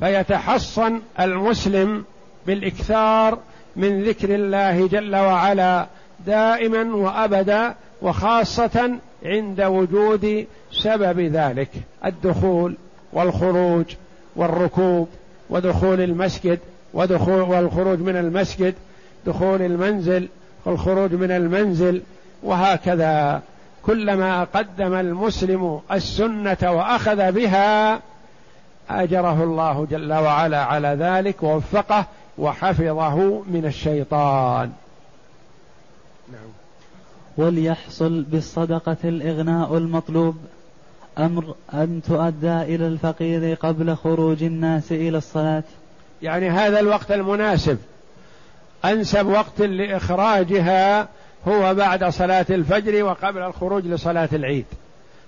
فيتحصن 0.00 1.00
المسلم 1.20 2.04
بالإكثار 2.46 3.38
من 3.76 4.02
ذكر 4.02 4.34
الله 4.34 4.86
جل 4.86 5.16
وعلا 5.16 5.86
دائما 6.26 6.94
وأبدا 6.96 7.74
وخاصة 8.02 8.90
عند 9.24 9.60
وجود 9.60 10.46
سبب 10.72 11.20
ذلك 11.20 11.68
الدخول 12.04 12.76
والخروج 13.12 13.84
والركوب 14.36 15.08
ودخول 15.50 16.00
المسجد 16.00 16.58
ودخول 16.94 17.40
والخروج 17.40 17.98
من 17.98 18.16
المسجد 18.16 18.74
دخول 19.26 19.62
المنزل 19.62 20.28
والخروج 20.64 21.12
من 21.12 21.30
المنزل 21.30 22.02
وهكذا. 22.42 23.42
كلما 23.82 24.44
قدم 24.44 24.94
المسلم 24.94 25.80
السنة 25.92 26.56
وأخذ 26.62 27.32
بها 27.32 28.00
أجره 28.90 29.44
الله 29.44 29.86
جل 29.90 30.12
وعلا 30.12 30.64
على 30.64 30.88
ذلك 30.88 31.42
ووفقه 31.42 32.04
وحفظه 32.38 33.42
من 33.46 33.64
الشيطان. 33.64 34.72
وليحصل 37.36 38.22
بالصدقة 38.22 38.96
الإغناء 39.04 39.76
المطلوب. 39.76 40.36
أمر 41.18 41.54
أن 41.74 42.00
تؤدى 42.08 42.62
إلى 42.62 42.86
الفقير 42.86 43.54
قبل 43.54 43.96
خروج 43.96 44.42
الناس 44.42 44.92
إلى 44.92 45.18
الصلاة. 45.18 45.62
يعني 46.22 46.50
هذا 46.50 46.80
الوقت 46.80 47.12
المناسب. 47.12 47.78
أنسب 48.84 49.26
وقت 49.26 49.60
لإخراجها 49.60 51.08
هو 51.48 51.74
بعد 51.74 52.04
صلاة 52.04 52.46
الفجر 52.50 53.04
وقبل 53.04 53.42
الخروج 53.42 53.86
لصلاة 53.86 54.28
العيد. 54.32 54.66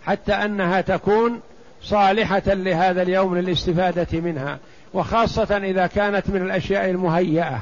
حتى 0.05 0.33
أنها 0.33 0.81
تكون 0.81 1.40
صالحة 1.83 2.43
لهذا 2.47 3.03
اليوم 3.03 3.38
للاستفادة 3.38 4.21
منها. 4.21 4.59
وخاصة 4.95 5.57
إذا 5.57 5.87
كانت 5.87 6.31
من 6.31 6.43
الأشياء 6.43 6.90
المهيئة 6.90 7.61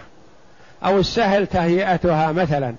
أو 0.85 0.98
السهل 0.98 1.46
تهيئتها 1.46 2.33
مثلا. 2.33 2.74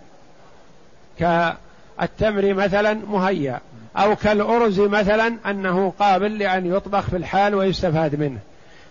كالتمر 1.19 2.53
مثلا 2.53 2.93
مهيأ 2.93 3.59
أو 3.97 4.15
كالأرز 4.15 4.79
مثلا 4.79 5.33
أنه 5.49 5.93
قابل 5.99 6.37
لأن 6.37 6.65
يطبخ 6.65 7.01
في 7.01 7.17
الحال 7.17 7.55
ويستفاد 7.55 8.15
منه. 8.15 8.39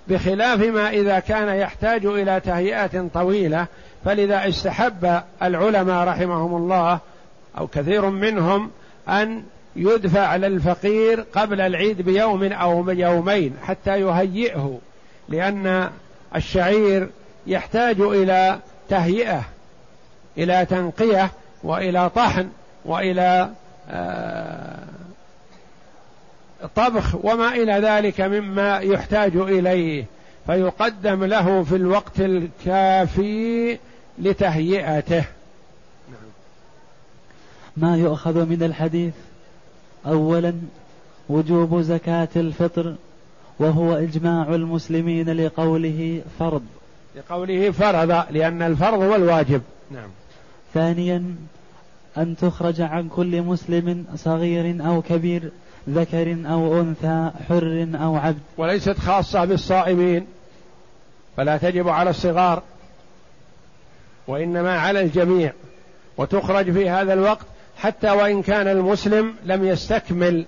بخلاف 0.08 0.60
ما 0.60 0.90
إذا 0.90 1.18
كان 1.18 1.56
يحتاج 1.56 2.06
إلى 2.06 2.40
تهيئة 2.40 3.08
طويلة 3.14 3.66
فلذا 4.04 4.48
استحب 4.48 5.22
العلماء 5.42 6.08
رحمهم 6.08 6.56
الله 6.56 6.98
أو 7.58 7.66
كثير 7.66 8.10
منهم 8.10 8.70
أن 9.08 9.42
يدفع 9.76 10.36
للفقير 10.36 11.24
قبل 11.34 11.60
العيد 11.60 12.02
بيوم 12.02 12.44
أو 12.44 12.90
يومين 12.90 13.56
حتى 13.62 14.00
يهيئه 14.00 14.78
لأن 15.28 15.90
الشعير 16.36 17.08
يحتاج 17.46 18.00
إلى 18.00 18.58
تهيئة 18.88 19.42
إلى 20.38 20.66
تنقية 20.66 21.30
وإلى 21.64 22.10
طحن 22.10 22.48
وإلى 22.84 23.50
آه، 23.90 24.82
طبخ 26.76 27.24
وما 27.24 27.48
إلى 27.48 27.72
ذلك 27.72 28.20
مما 28.20 28.78
يحتاج 28.78 29.36
إليه 29.36 30.04
فيقدم 30.46 31.24
له 31.24 31.62
في 31.62 31.76
الوقت 31.76 32.20
الكافي 32.20 33.78
لتهيئته. 34.18 35.24
ما 37.76 37.96
يؤخذ 37.96 38.46
من 38.46 38.62
الحديث؟ 38.62 39.14
اولا 40.06 40.54
وجوب 41.28 41.80
زكاة 41.80 42.28
الفطر 42.36 42.94
وهو 43.58 43.94
إجماع 43.94 44.54
المسلمين 44.54 45.30
لقوله 45.30 46.22
فرض. 46.38 46.62
لقوله 47.16 47.70
فرض 47.70 48.24
لأن 48.30 48.62
الفرض 48.62 49.02
هو 49.02 49.14
الواجب. 49.14 49.62
نعم. 49.90 50.08
ثانيا 50.74 51.36
أن 52.18 52.36
تخرج 52.36 52.80
عن 52.80 53.08
كل 53.08 53.42
مسلم 53.42 54.04
صغير 54.16 54.86
أو 54.86 55.02
كبير 55.02 55.50
ذكر 55.88 56.36
أو 56.46 56.80
أنثى 56.80 57.30
حر 57.48 57.88
أو 57.94 58.16
عبد. 58.16 58.38
وليست 58.58 58.98
خاصة 58.98 59.44
بالصائمين 59.44 60.26
فلا 61.36 61.56
تجب 61.56 61.88
على 61.88 62.10
الصغار 62.10 62.62
وإنما 64.26 64.78
على 64.78 65.00
الجميع 65.00 65.52
وتخرج 66.16 66.72
في 66.72 66.90
هذا 66.90 67.12
الوقت 67.12 67.46
حتى 67.76 68.10
وإن 68.10 68.42
كان 68.42 68.68
المسلم 68.68 69.34
لم 69.44 69.64
يستكمل 69.64 70.44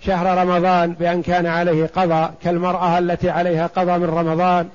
شهر 0.00 0.38
رمضان 0.38 0.92
بأن 0.92 1.22
كان 1.22 1.46
عليه 1.46 1.86
قضاء 1.86 2.34
كالمرأة 2.42 2.98
التي 2.98 3.30
عليها 3.30 3.66
قضاء 3.66 3.98
من 3.98 4.04
رمضان 4.04 4.68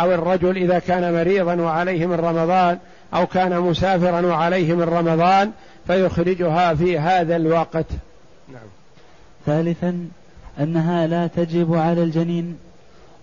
أو 0.00 0.12
الرجل 0.14 0.56
إذا 0.56 0.78
كان 0.78 1.14
مريضا 1.14 1.54
وعليه 1.54 2.06
من 2.06 2.14
رمضان 2.14 2.78
أو 3.14 3.26
كان 3.26 3.60
مسافرا 3.60 4.26
وعليه 4.26 4.74
من 4.74 4.82
رمضان 4.82 5.50
فيخرجها 5.86 6.74
في 6.74 6.98
هذا 6.98 7.36
الوقت. 7.36 7.86
نعم. 8.52 8.68
ثالثا 9.46 10.08
أنها 10.60 11.06
لا 11.06 11.26
تجب 11.26 11.74
على 11.74 12.02
الجنين 12.02 12.58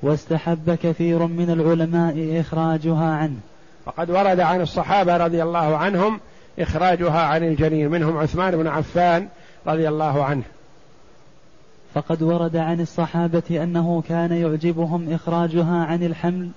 واستحب 0.01 0.77
كثير 0.83 1.25
من 1.25 1.49
العلماء 1.49 2.41
إخراجها 2.41 3.15
عنه. 3.15 3.37
وقد 3.85 4.09
ورد 4.09 4.39
عن 4.39 4.61
الصحابة 4.61 5.17
رضي 5.17 5.43
الله 5.43 5.77
عنهم 5.77 6.19
إخراجها 6.59 7.21
عن 7.21 7.43
الجنين 7.43 7.89
منهم 7.89 8.17
عثمان 8.17 8.57
بن 8.57 8.67
عفان 8.67 9.27
رضي 9.67 9.89
الله 9.89 10.23
عنه. 10.23 10.43
فقد 11.93 12.23
ورد 12.23 12.55
عن 12.55 12.81
الصحابة 12.81 13.63
أنه 13.63 14.03
كان 14.09 14.31
يعجبهم 14.31 15.13
إخراجها 15.13 15.85
عن 15.85 16.03
الحمل 16.03 16.49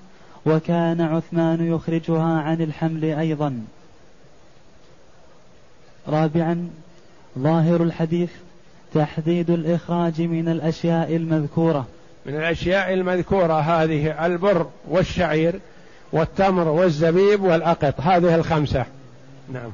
وكان 0.46 1.00
عثمان 1.00 1.72
يخرجها 1.74 2.40
عن 2.40 2.62
الحمل 2.62 3.04
أيضا. 3.04 3.60
رابعا 6.08 6.68
ظاهر 7.38 7.82
الحديث 7.82 8.30
تحديد 8.94 9.50
الإخراج 9.50 10.20
من 10.20 10.48
الأشياء 10.48 11.16
المذكورة. 11.16 11.86
من 12.26 12.34
الأشياء 12.34 12.94
المذكورة 12.94 13.60
هذه 13.60 14.26
البر 14.26 14.66
والشعير 14.88 15.60
والتمر 16.12 16.68
والزبيب 16.68 17.42
والأقط 17.42 18.00
هذه 18.00 18.34
الخمسة. 18.34 18.86
نعم. 19.52 19.70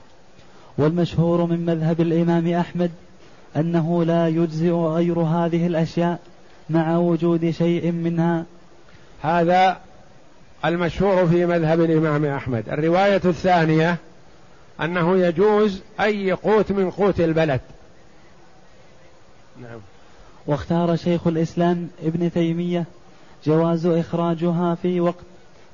والمشهور 0.79 1.46
من 1.46 1.66
مذهب 1.66 2.00
الإمام 2.00 2.53
أحمد 2.53 2.90
أنه 3.57 4.05
لا 4.05 4.29
يجزئ 4.29 4.70
غير 4.70 5.18
هذه 5.18 5.66
الأشياء 5.66 6.18
مع 6.70 6.96
وجود 6.96 7.50
شيء 7.50 7.92
منها. 7.92 8.44
هذا 9.22 9.79
المشهور 10.64 11.27
في 11.27 11.46
مذهب 11.46 11.81
الإمام 11.81 12.24
أحمد. 12.24 12.68
الرواية 12.68 13.20
الثانية 13.24 13.96
أنه 14.81 15.16
يجوز 15.16 15.83
أي 16.00 16.33
قوت 16.33 16.72
من 16.72 16.90
قوت 16.90 17.20
البلد. 17.20 17.61
نعم. 19.62 19.81
واختار 20.46 20.96
شيخ 20.96 21.27
الإسلام 21.27 21.88
ابن 22.03 22.33
تيمية 22.33 22.85
جواز 23.46 23.87
إخراجها 23.87 24.74
في 24.74 25.00
وقت 25.00 25.24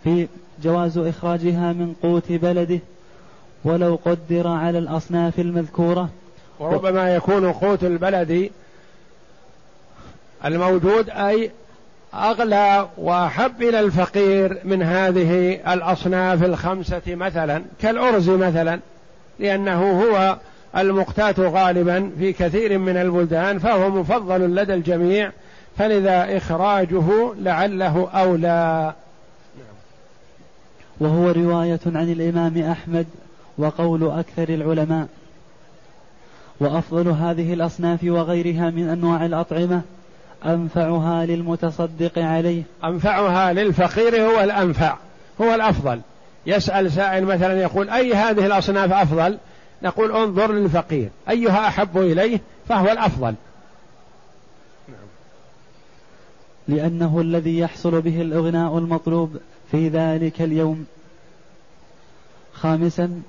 في 0.05 0.29
جواز 0.63 0.99
إخراجها 0.99 1.73
من 1.73 1.95
قوت 2.03 2.33
بلده 2.33 2.79
ولو 3.65 3.99
قدر 4.05 4.49
على 4.49 4.79
الأصناف 4.79 5.39
المذكورة. 5.39 6.09
وربما 6.59 7.15
يكون 7.15 7.53
قوت 7.53 7.85
البلد 7.85 8.51
الموجود 10.45 11.11
أي 11.11 11.51
أغلى 12.15 12.89
وأحب 12.99 13.63
إلى 13.63 13.81
الفقير 13.81 14.61
من 14.65 14.83
هذه 14.83 15.61
الأصناف 15.73 16.45
الخمسة 16.45 17.03
مثلا 17.07 17.63
كالأرز 17.81 18.31
مثلا 18.31 18.81
لأنه 19.39 20.03
هو 20.03 20.39
المقتات 20.77 21.41
غالبا 21.41 22.11
في 22.19 22.33
كثير 22.33 22.79
من 22.79 22.97
البلدان 22.97 23.59
فهو 23.59 23.91
مفضل 23.91 24.55
لدى 24.55 24.75
الجميع 24.75 25.31
فلذا 25.79 26.37
إخراجه 26.37 27.35
لعله 27.39 28.09
أولى. 28.11 28.93
وهو 31.01 31.31
رواية 31.31 31.81
عن 31.87 32.13
الإمام 32.13 32.63
أحمد 32.63 33.07
وقول 33.59 34.11
أكثر 34.11 34.49
العلماء. 34.49 35.07
وأفضل 36.61 37.09
هذه 37.09 37.53
الأصناف 37.53 38.05
وغيرها 38.05 38.71
من 38.71 38.89
أنواع 38.89 39.27
الأطعمة 39.27 39.83
أنفعها 40.47 41.27
للمتصدق 41.27 42.19
عليه. 42.19 42.63
أنفعها 42.85 43.53
للفقير 43.53 44.23
هو 44.23 44.45
الأنفع 44.45 44.97
هو 45.41 45.55
الأفضل. 45.55 46.01
يسأل 46.47 46.93
سائل 46.93 47.25
مثلا 47.25 47.61
يقول 47.61 47.91
أي 47.91 48.15
هذه 48.15 48.47
الأصناف 48.47 48.93
أفضل؟ 48.93 49.39
نقول 49.83 50.13
انظر 50.13 50.53
للفقير 50.53 51.11
أيها 51.31 51.69
أحب 51.69 51.99
إليه 51.99 52.41
فهو 52.69 52.93
الأفضل. 52.93 53.35
نعم. 54.89 55.09
لأنه 56.69 57.21
الذي 57.21 57.59
يحصل 57.59 58.01
به 58.01 58.23
الإغناء 58.23 58.79
المطلوب 58.79 59.37
في 59.71 59.89
ذلك 59.89 60.43
اليوم. 60.43 60.87
خامسا 62.53 63.23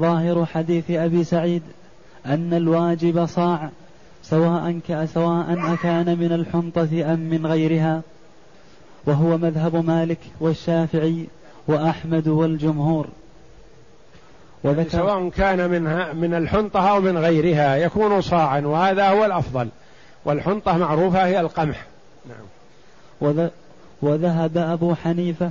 ظاهر 0.00 0.46
حديث 0.46 0.90
أبي 0.90 1.24
سعيد 1.24 1.62
أن 2.26 2.54
الواجب 2.54 3.26
صاع. 3.26 3.70
سواء 4.30 4.80
سواء 5.14 5.74
أكان 5.74 6.18
من 6.18 6.32
الحنطة 6.32 7.14
أم 7.14 7.20
من 7.20 7.46
غيرها. 7.46 8.02
وهو 9.06 9.38
مذهب 9.38 9.76
مالك 9.76 10.18
والشافعي 10.40 11.26
وأحمد 11.68 12.28
والجمهور. 12.28 13.06
وذكر 14.64 14.88
سواء 14.88 15.28
كان 15.28 15.70
منها 15.70 16.12
من 16.12 16.34
الحنطة 16.34 16.90
أو 16.90 17.00
من 17.00 17.18
غيرها 17.18 17.76
يكون 17.76 18.20
صاعا 18.20 18.60
وهذا 18.60 19.08
هو 19.08 19.24
الأفضل. 19.24 19.68
والحنطة 20.24 20.76
معروفة 20.76 21.26
هي 21.26 21.40
القمح. 21.40 21.86
نعم. 22.28 23.48
وذهب 24.02 24.58
أبو 24.58 24.94
حنيفة 24.94 25.50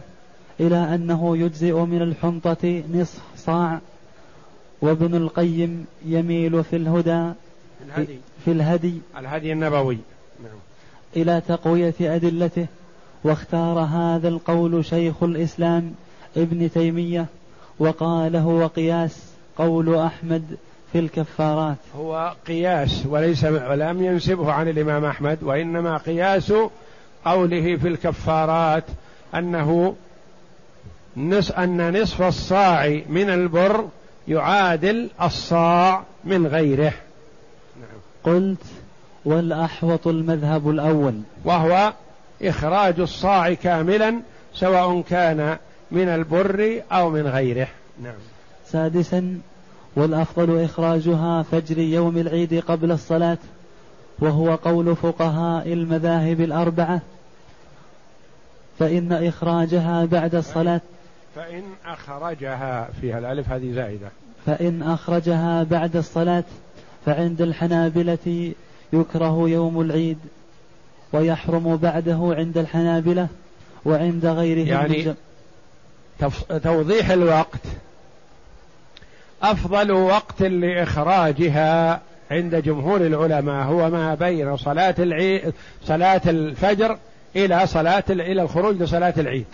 إلى 0.59 0.95
أنه 0.95 1.37
يجزئ 1.37 1.73
من 1.73 2.01
الحنطة 2.01 2.83
نصف 2.93 3.21
صاع. 3.37 3.79
وابن 4.81 5.15
القيم 5.15 5.85
يميل 6.05 6.63
في 6.63 6.75
الهدى. 6.75 7.31
الهدي 7.87 8.19
في 8.45 8.51
الهدي 8.51 9.01
الهدي 9.19 9.53
النبوي. 9.53 9.97
نعم. 10.43 10.57
إلى 11.15 11.41
تقوية 11.47 11.93
أدلته 12.01 12.65
واختار 13.23 13.79
هذا 13.79 14.27
القول 14.27 14.85
شيخ 14.85 15.23
الإسلام 15.23 15.93
ابن 16.37 16.71
تيمية 16.71 17.25
وقال 17.79 18.35
هو 18.35 18.67
قياس 18.67 19.23
قول 19.57 19.95
أحمد 19.95 20.57
في 20.93 20.99
الكفارات. 20.99 21.77
هو 21.97 22.35
قياس 22.47 23.05
وليس 23.05 23.43
ولم 23.43 24.03
ينسبه 24.03 24.51
عن 24.51 24.67
الإمام 24.67 25.05
أحمد 25.05 25.43
وإنما 25.43 25.97
قياس 25.97 26.53
قوله 27.25 27.77
في 27.77 27.87
الكفارات 27.87 28.83
أنه 29.35 29.95
نص 31.17 31.51
أن 31.51 32.01
نصف 32.01 32.21
الصاع 32.21 33.01
من 33.09 33.29
البر 33.29 33.87
يعادل 34.27 35.09
الصاع 35.21 36.03
من 36.23 36.47
غيره. 36.47 36.93
قلت 38.23 38.65
والأحوط 39.25 40.07
المذهب 40.07 40.69
الأول. 40.69 41.21
وهو 41.45 41.93
إخراج 42.41 42.99
الصاع 42.99 43.53
كاملا 43.53 44.19
سواء 44.53 45.01
كان 45.01 45.57
من 45.91 46.07
البر 46.07 46.81
أو 46.91 47.09
من 47.09 47.27
غيره. 47.27 47.67
نعم. 48.03 48.13
سادسا 48.67 49.39
والأفضل 49.95 50.63
إخراجها 50.63 51.43
فجر 51.43 51.77
يوم 51.77 52.17
العيد 52.17 52.53
قبل 52.53 52.91
الصلاة 52.91 53.37
وهو 54.19 54.55
قول 54.55 54.95
فقهاء 54.95 55.73
المذاهب 55.73 56.41
الأربعة. 56.41 57.01
فإن 58.79 59.13
إخراجها 59.13 60.05
بعد 60.05 60.35
الصلاة. 60.35 60.81
فإن 61.35 61.63
أخرجها 61.85 62.89
فيها 63.01 63.19
الألف 63.19 63.49
هذه 63.49 63.71
زائدة. 63.71 64.07
فإن 64.45 64.83
أخرجها 64.83 65.63
بعد 65.63 65.95
الصلاة 65.95 66.43
فعند 67.05 67.41
الحنابلة 67.41 68.53
يكره 68.93 69.49
يوم 69.49 69.81
العيد 69.81 70.17
ويحرم 71.13 71.75
بعده 71.75 72.35
عند 72.37 72.57
الحنابلة 72.57 73.27
وعند 73.85 74.25
غيرهم 74.25 74.67
يعني 74.67 75.13
توضيح 76.63 77.09
الوقت. 77.09 77.61
أفضل 79.43 79.91
وقت 79.91 80.41
لإخراجها 80.41 82.01
عند 82.31 82.55
جمهور 82.55 83.01
العلماء 83.01 83.65
هو 83.65 83.89
ما 83.89 84.15
بين 84.15 84.57
صلاة 84.57 84.95
العيد 84.99 85.53
صلاة 85.85 86.21
الفجر 86.27 86.97
إلى 87.35 87.67
صلاة 87.67 88.03
إلى 88.09 88.41
الخروج 88.41 88.81
لصلاة 88.81 89.13
العيد. 89.17 89.45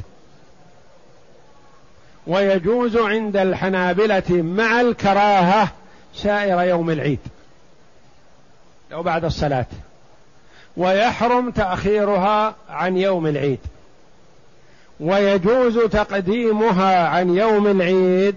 ويجوز 2.28 2.98
عند 2.98 3.38
الحنابلة 3.38 4.24
مع 4.30 4.82
الكراهة 4.82 5.72
سائر 6.16 6.62
يوم 6.62 6.90
العيد. 6.90 7.20
لو 8.92 9.04
بعد 9.04 9.26
الصلاة. 9.26 9.66
ويحرم 10.78 11.52
تأخيرها 11.52 12.56
عن 12.70 12.98
يوم 12.98 13.28
العيد. 13.28 13.60
ويجوز 15.00 15.80
تقديمها 15.80 17.08
عن 17.08 17.36
يوم 17.36 17.68
العيد 17.68 18.36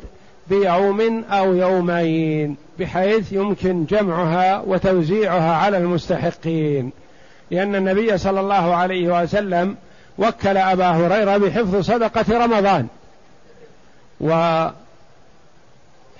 بيوم 0.48 1.24
أو 1.30 1.54
يومين 1.54 2.56
بحيث 2.78 3.32
يمكن 3.32 3.84
جمعها 3.84 4.60
وتوزيعها 4.66 5.56
على 5.56 5.76
المستحقين. 5.76 6.92
لأن 7.50 7.74
النبي 7.74 8.18
صلى 8.18 8.40
الله 8.40 8.74
عليه 8.74 9.22
وسلم 9.22 9.76
وكل 10.18 10.56
أبا 10.56 10.86
هريرة 10.90 11.36
بحفظ 11.36 11.80
صدقة 11.80 12.44
رمضان. 12.44 12.86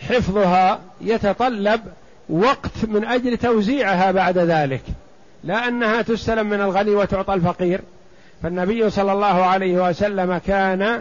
وحفظها 0.01 0.81
يتطلب 1.01 1.81
وقت 2.29 2.85
من 2.89 3.05
أجل 3.05 3.37
توزيعها 3.37 4.13
بعد 4.13 4.39
ذلك 4.39 4.83
لا 5.45 5.69
أنها 5.69 6.03
تستلم 6.03 6.47
من 6.47 6.61
الغني 6.61 6.91
وتعطى 6.91 7.35
الفقير. 7.35 7.81
فالنبي 8.43 8.91
صلى 8.91 9.13
الله 9.13 9.45
عليه 9.45 9.89
وسلم 9.89 10.41
كان 10.47 11.01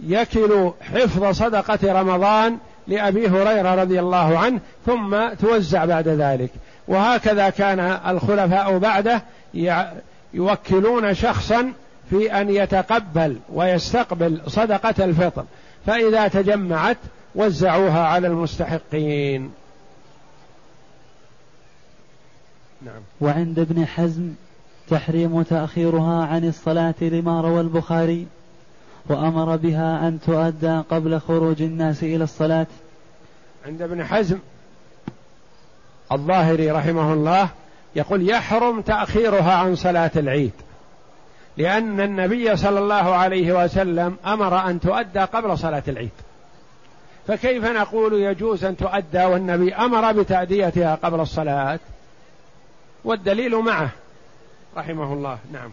يكل 0.00 0.70
حفظ 0.80 1.24
صدقة 1.24 2.00
رمضان 2.00 2.58
لأبي 2.88 3.28
هريرة 3.28 3.74
رضي 3.74 4.00
الله 4.00 4.38
عنه 4.38 4.60
ثم 4.86 5.28
توزع 5.40 5.84
بعد 5.84 6.08
ذلك. 6.08 6.50
وهكذا 6.88 7.50
كان 7.50 7.80
الخلفاء 8.08 8.78
بعده 8.78 9.22
يوكلون 10.34 11.14
شخصا 11.14 11.72
في 12.10 12.40
أن 12.40 12.50
يتقبل 12.50 13.36
ويستقبل 13.52 14.40
صدقة 14.46 15.04
الفطر. 15.04 15.44
فإذا 15.86 16.28
تجمعت 16.28 16.96
وزعوها 17.34 18.06
على 18.06 18.26
المستحقين. 18.26 19.50
نعم. 22.82 23.00
وعند 23.20 23.58
ابن 23.58 23.86
حزم 23.86 24.34
تحريم 24.90 25.42
تأخيرها 25.42 26.26
عن 26.26 26.48
الصلاة 26.48 26.94
لما 27.00 27.40
روى 27.40 27.60
البخاري 27.60 28.26
وأمر 29.08 29.56
بها 29.56 30.08
أن 30.08 30.20
تؤدى 30.26 30.82
قبل 30.90 31.20
خروج 31.20 31.62
الناس 31.62 32.02
إلى 32.02 32.24
الصلاة. 32.24 32.66
عند 33.66 33.82
ابن 33.82 34.04
حزم 34.04 34.38
الظاهري 36.12 36.70
رحمه 36.70 37.12
الله 37.12 37.48
يقول 37.96 38.30
يحرم 38.30 38.80
تأخيرها 38.80 39.52
عن 39.52 39.74
صلاة 39.74 40.10
العيد 40.16 40.52
لأن 41.56 42.00
النبي 42.00 42.56
صلى 42.56 42.78
الله 42.78 43.14
عليه 43.14 43.64
وسلم 43.64 44.16
أمر 44.26 44.70
أن 44.70 44.80
تؤدى 44.80 45.20
قبل 45.20 45.58
صلاة 45.58 45.82
العيد. 45.88 46.10
فكيف 47.26 47.64
نقول 47.64 48.12
يجوز 48.12 48.64
أن 48.64 48.76
تؤدى 48.76 49.24
والنبي 49.24 49.74
أمر 49.74 50.12
بتأديتها 50.12 50.94
قبل 50.94 51.20
الصلاة؟ 51.20 51.78
والدليل 53.06 53.56
معه. 53.56 53.90
رحمه 54.76 55.12
الله 55.12 55.38
نعم. 55.52 55.70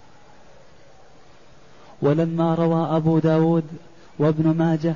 ولما 2.01 2.55
روى 2.55 2.97
أبو 2.97 3.19
داود 3.19 3.63
وابن 4.19 4.57
ماجه 4.57 4.93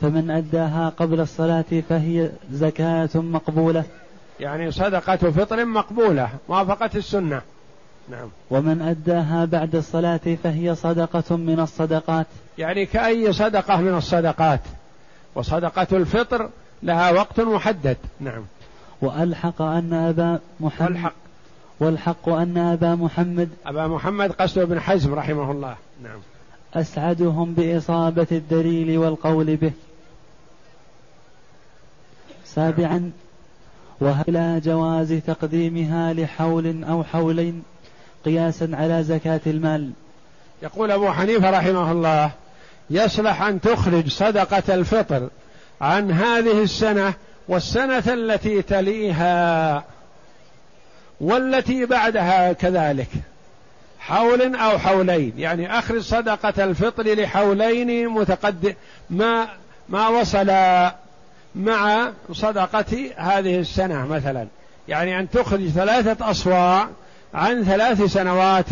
فمن 0.00 0.30
أداها 0.30 0.92
قبل 0.96 1.20
الصلاة 1.20 1.64
فهي 1.88 2.30
زكاة 2.52 3.08
مقبولة. 3.14 3.84
يعني 4.40 4.70
صدقة 4.70 5.16
فطر 5.16 5.64
مقبولة 5.64 6.28
موافقة 6.48 6.90
السنة. 6.94 7.42
نعم. 8.08 8.28
ومن 8.50 8.82
أداها 8.82 9.44
بعد 9.44 9.74
الصلاة 9.74 10.36
فهي 10.42 10.74
صدقة 10.74 11.36
من 11.36 11.60
الصدقات. 11.60 12.26
يعني 12.58 12.86
كأي 12.86 13.32
صدقة 13.32 13.76
من 13.76 13.94
الصدقات. 13.94 14.60
وصدقة 15.34 15.86
الفطر 15.92 16.50
لها 16.82 17.10
وقت 17.10 17.40
محدد. 17.40 17.96
نعم. 18.20 18.44
وألحق 19.02 19.62
أن 19.62 19.92
أبا 19.92 20.40
محمد 20.60 20.90
وألحق 20.90 21.21
والحق 21.82 22.28
أن 22.28 22.58
أبا 22.58 22.94
محمد 22.94 23.48
أبا 23.66 23.86
محمد 23.86 24.32
قصد 24.32 24.58
بن 24.58 24.80
حزم 24.80 25.14
رحمه 25.14 25.50
الله. 25.50 25.76
نعم. 26.02 26.18
أسعدهم 26.74 27.54
بإصابة 27.54 28.26
الدليل 28.32 28.98
والقول 28.98 29.56
به. 29.56 29.72
سابعا 32.44 33.10
وهل 34.00 34.60
جواز 34.64 35.12
تقديمها 35.12 36.12
لحول 36.12 36.84
أو 36.84 37.04
حولين 37.04 37.62
قياسا 38.24 38.70
على 38.72 39.02
زكاة 39.02 39.40
المال؟ 39.46 39.90
يقول 40.62 40.90
أبو 40.90 41.10
حنيفة 41.10 41.50
رحمه 41.50 41.92
الله 41.92 42.30
يصلح 42.90 43.42
أن 43.42 43.60
تخرج 43.60 44.08
صدقة 44.08 44.74
الفطر 44.74 45.28
عن 45.80 46.10
هذه 46.10 46.62
السنة 46.62 47.14
والسنة 47.48 48.04
التي 48.06 48.62
تليها. 48.62 49.84
والتي 51.22 51.86
بعدها 51.86 52.52
كذلك. 52.52 53.08
حول 53.98 54.56
أو 54.56 54.78
حولين. 54.78 55.32
يعني 55.38 55.78
أخرج 55.78 56.00
صدقة 56.00 56.64
الفطر 56.64 57.14
لحولين 57.14 58.08
متقدم. 58.08 58.74
ما 59.10 59.46
ما 59.88 60.08
وصل 60.08 60.46
مع 61.54 62.10
صدقة 62.32 63.10
هذه 63.16 63.58
السنة 63.58 64.06
مثلا. 64.06 64.46
يعني 64.88 65.18
أن 65.18 65.30
تخرج 65.30 65.68
ثلاثة 65.68 66.30
أصواع 66.30 66.88
عن 67.34 67.64
ثلاث 67.64 68.02
سنوات 68.02 68.70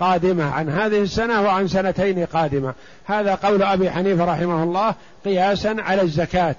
قادمة. 0.00 0.54
عن 0.54 0.68
هذه 0.68 1.02
السنة 1.02 1.42
وعن 1.42 1.68
سنتين 1.68 2.24
قادمة. 2.24 2.74
هذا 3.04 3.34
قول 3.34 3.62
أبي 3.62 3.90
حنيفة 3.90 4.24
رحمه 4.24 4.62
الله 4.62 4.94
قياسا 5.24 5.76
على 5.78 6.02
الزكاة. 6.02 6.56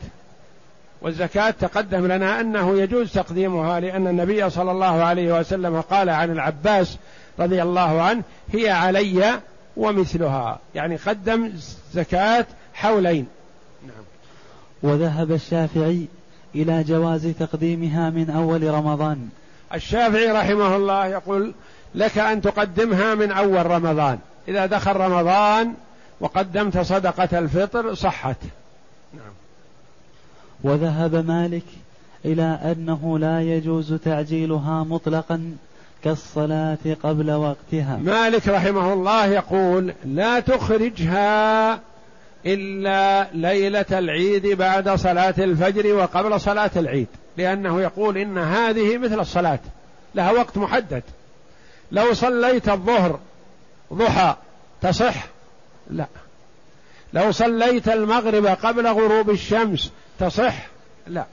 والزكاة 1.02 1.50
تقدم 1.50 2.08
لنا 2.08 2.42
أنه 2.42 2.80
يجوز 2.80 3.14
تقديمها 3.14 3.80
لأن 3.80 4.08
النبي 4.08 4.50
صلى 4.50 4.72
الله 4.72 5.04
عليه 5.04 5.40
وسلم 5.40 5.82
قال 5.82 6.10
عن 6.10 6.32
العباس 6.32 6.98
رضي 7.40 7.64
الله 7.64 8.02
عنه 8.02 8.24
هي 8.54 8.70
علي 8.70 9.40
ومثلها. 9.78 10.60
يعني 10.76 10.96
قدم 10.96 11.52
زكاة 11.94 12.46
حولين. 12.74 13.28
نعم. 13.84 14.04
وذهب 14.84 15.32
الشافعي 15.32 16.08
إلى 16.56 16.84
جواز 16.84 17.28
تقديمها 17.28 18.10
من 18.10 18.30
أول 18.30 18.64
رمضان. 18.64 19.30
الشافعي 19.74 20.32
رحمه 20.32 20.76
الله 20.76 21.06
يقول 21.06 21.54
لك 21.96 22.18
أن 22.18 22.42
تقدمها 22.42 23.16
من 23.16 23.32
أول 23.32 23.66
رمضان. 23.66 24.20
إذا 24.48 24.66
دخل 24.66 24.96
رمضان 24.96 25.74
وقدمت 26.20 26.78
صدقة 26.78 27.40
الفطر 27.40 27.94
صحت. 27.94 28.38
نعم. 29.14 29.34
وذهب 30.64 31.16
مالك 31.16 31.66
إلى 32.26 32.60
أنه 32.64 33.20
لا 33.20 33.42
يجوز 33.42 33.94
تعجيلها 33.94 34.84
مطلقا 34.84 35.56
كالصلاة 36.04 36.78
قبل 37.04 37.32
وقتها. 37.32 37.98
مالك 37.98 38.48
رحمه 38.48 38.94
الله 38.94 39.26
يقول 39.26 39.94
لا 40.06 40.40
تخرجها 40.40 41.80
إلا 42.46 43.28
ليلة 43.34 43.86
العيد 43.92 44.48
بعد 44.48 44.90
صلاة 44.90 45.34
الفجر 45.38 45.96
وقبل 45.96 46.42
صلاة 46.42 46.72
العيد 46.76 47.08
لأنه 47.38 47.82
يقول 47.82 48.18
إن 48.18 48.38
هذه 48.38 48.98
مثل 48.98 49.20
الصلاة 49.20 49.60
لها 50.16 50.32
وقت 50.32 50.58
محدد. 50.58 51.04
لو 51.92 52.14
صليت 52.14 52.70
الظهر 52.70 53.20
ضحى 53.94 54.36
تصح 54.82 55.28
لا. 55.90 56.08
لو 57.14 57.32
صليت 57.32 57.88
المغرب 57.88 58.46
قبل 58.46 58.88
غروب 58.88 59.30
الشمس 59.30 59.92
تصح؟ 60.20 60.68
لا. 61.08 61.26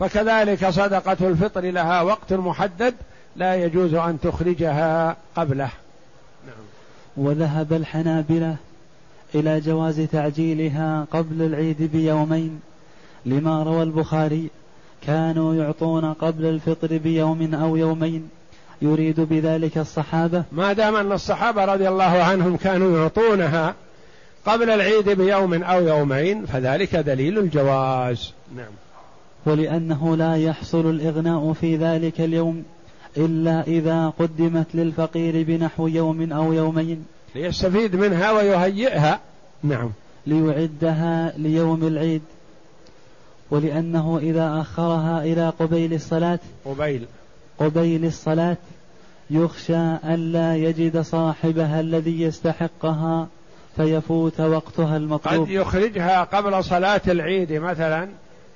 فكذلك 0.00 0.68
صدقة 0.68 1.28
الفطر 1.28 1.60
لها 1.60 2.02
وقت 2.02 2.32
محدد 2.32 2.94
لا 3.36 3.54
يجوز 3.54 3.94
أن 3.94 4.20
تخرجها 4.20 5.16
قبله. 5.36 5.70
نعم. 6.46 6.66
وذهب 7.16 7.72
الحنابلة 7.72 8.56
إلى 9.34 9.60
جواز 9.60 10.00
تعجيلها 10.00 11.06
قبل 11.12 11.42
العيد 11.42 11.82
بيومين 11.82 12.60
لما 13.26 13.62
روى 13.62 13.82
البخاري 13.82 14.50
كانوا 15.06 15.54
يعطون 15.54 16.12
قبل 16.12 16.44
الفطر 16.44 16.98
بيوم 16.98 17.54
أو 17.54 17.76
يومين 17.76 18.28
يريد 18.82 19.20
بذلك 19.20 19.78
الصحابة. 19.78 20.42
ما 20.52 20.72
دام 20.72 20.96
أن 20.96 21.12
الصحابة 21.12 21.64
رضي 21.64 21.88
الله 21.88 22.22
عنهم 22.22 22.56
كانوا 22.56 22.98
يعطونها 22.98 23.74
قبل 24.48 24.70
العيد 24.70 25.08
بيوم 25.08 25.62
أو 25.62 25.86
يومين 25.86 26.46
فذلك 26.46 26.96
دليل 26.96 27.38
الجواز. 27.38 28.32
نعم. 28.56 28.72
ولأنه 29.46 30.16
لا 30.16 30.36
يحصل 30.36 30.90
الإغناء 30.90 31.52
في 31.52 31.76
ذلك 31.76 32.20
اليوم 32.20 32.64
إلا 33.16 33.62
إذا 33.66 34.12
قدمت 34.18 34.66
للفقير 34.74 35.44
بنحو 35.44 35.86
يوم 35.86 36.32
أو 36.32 36.52
يومين. 36.52 37.04
ليستفيد 37.34 37.96
منها 37.96 38.32
ويهيئها. 38.32 39.20
نعم. 39.62 39.90
ليعدها 40.26 41.32
ليوم 41.36 41.86
العيد. 41.86 42.22
ولأنه 43.50 44.18
إذا 44.22 44.60
أخرها 44.60 45.22
إلى 45.22 45.52
قبيل 45.60 45.94
الصلاة 45.94 46.38
قبيل. 46.64 47.06
قبيل 47.58 48.04
الصلاة 48.04 48.56
يخشى 49.30 49.94
ألا 50.04 50.56
يجد 50.56 51.00
صاحبها 51.00 51.80
الذي 51.80 52.22
يستحقها. 52.22 53.28
فيفوت 53.78 54.40
وقتها 54.40 54.96
المطلوب. 54.96 55.46
قد 55.46 55.50
يخرجها 55.50 56.24
قبل 56.24 56.64
صلاة 56.64 57.00
العيد 57.08 57.52
مثلا 57.52 58.08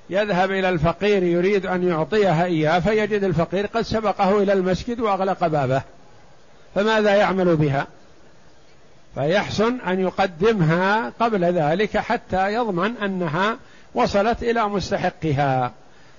يذهب 0.09 0.51
إلى 0.51 0.69
الفقير 0.69 1.23
يريد 1.23 1.65
أن 1.65 1.87
يعطيها 1.87 2.45
إياه 2.45 2.79
فيجد 2.79 3.23
الفقير 3.23 3.65
قد 3.65 3.81
سبقه 3.81 4.43
إلى 4.43 4.53
المسجد 4.53 4.99
وأغلق 4.99 5.47
بابه. 5.47 5.81
فماذا 6.75 7.15
يعمل 7.15 7.55
بها؟ 7.55 7.87
فيحسن 9.15 9.79
أن 9.87 9.99
يقدمها 9.99 11.13
قبل 11.19 11.43
ذلك 11.43 11.97
حتى 11.97 12.53
يضمن 12.53 12.97
أنها 12.97 13.57
وصلت 13.95 14.43
إلى 14.43 14.69
مستحقها 14.69 15.71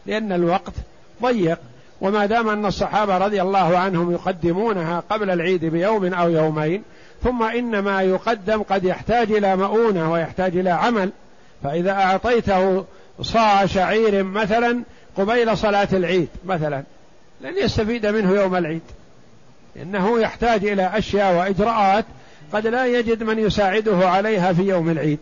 لأن 0.06 0.32
الوقت 0.32 0.74
ضيق. 1.22 1.58
وما 2.00 2.26
دام 2.26 2.48
أن 2.48 2.66
الصحابة 2.66 3.18
رضي 3.18 3.42
الله 3.42 3.78
عنهم 3.78 4.12
يقدمونها 4.12 5.02
قبل 5.10 5.30
العيد 5.30 5.64
بيوم 5.64 6.14
أو 6.14 6.30
يومين 6.30 6.82
ثم 7.24 7.42
إن 7.42 7.78
ما 7.78 8.02
يقدم 8.02 8.62
قد 8.62 8.84
يحتاج 8.84 9.32
إلى 9.32 9.56
مؤونة 9.56 10.12
ويحتاج 10.12 10.56
إلى 10.56 10.70
عمل. 10.70 11.10
فإذا 11.62 11.90
أعطيته 11.90 12.84
صاع 13.20 13.66
شعير 13.66 14.22
مثلا 14.22 14.82
قبيل 15.16 15.58
صلاة 15.58 15.88
العيد 15.92 16.28
مثلا 16.44 16.82
لن 17.40 17.58
يستفيد 17.58 18.06
منه 18.06 18.30
يوم 18.30 18.56
العيد. 18.56 18.82
إنه 19.82 20.20
يحتاج 20.20 20.64
إلى 20.64 20.98
أشياء 20.98 21.36
وإجراءات 21.36 22.04
قد 22.52 22.66
لا 22.66 22.86
يجد 22.86 23.22
من 23.22 23.38
يساعده 23.38 24.08
عليها 24.08 24.52
في 24.52 24.62
يوم 24.62 24.90
العيد. 24.90 25.18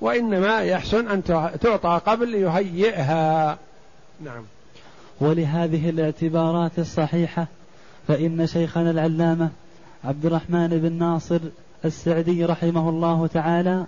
وإنما 0.00 0.60
يحسن 0.60 1.08
أن 1.08 1.24
تعطى 1.60 2.00
قبل 2.06 2.34
يهيئها. 2.34 3.58
نعم. 4.24 4.44
ولهذه 5.20 5.90
الاعتبارات 5.90 6.78
الصحيحة 6.78 7.46
فإن 8.08 8.46
شيخنا 8.46 8.90
العلامة 8.90 9.50
عبد 10.04 10.26
الرحمن 10.26 10.68
بن 10.68 10.92
ناصر 10.92 11.38
السعدي 11.84 12.44
رحمه 12.44 12.88
الله 12.88 13.26
تعالى 13.26 13.86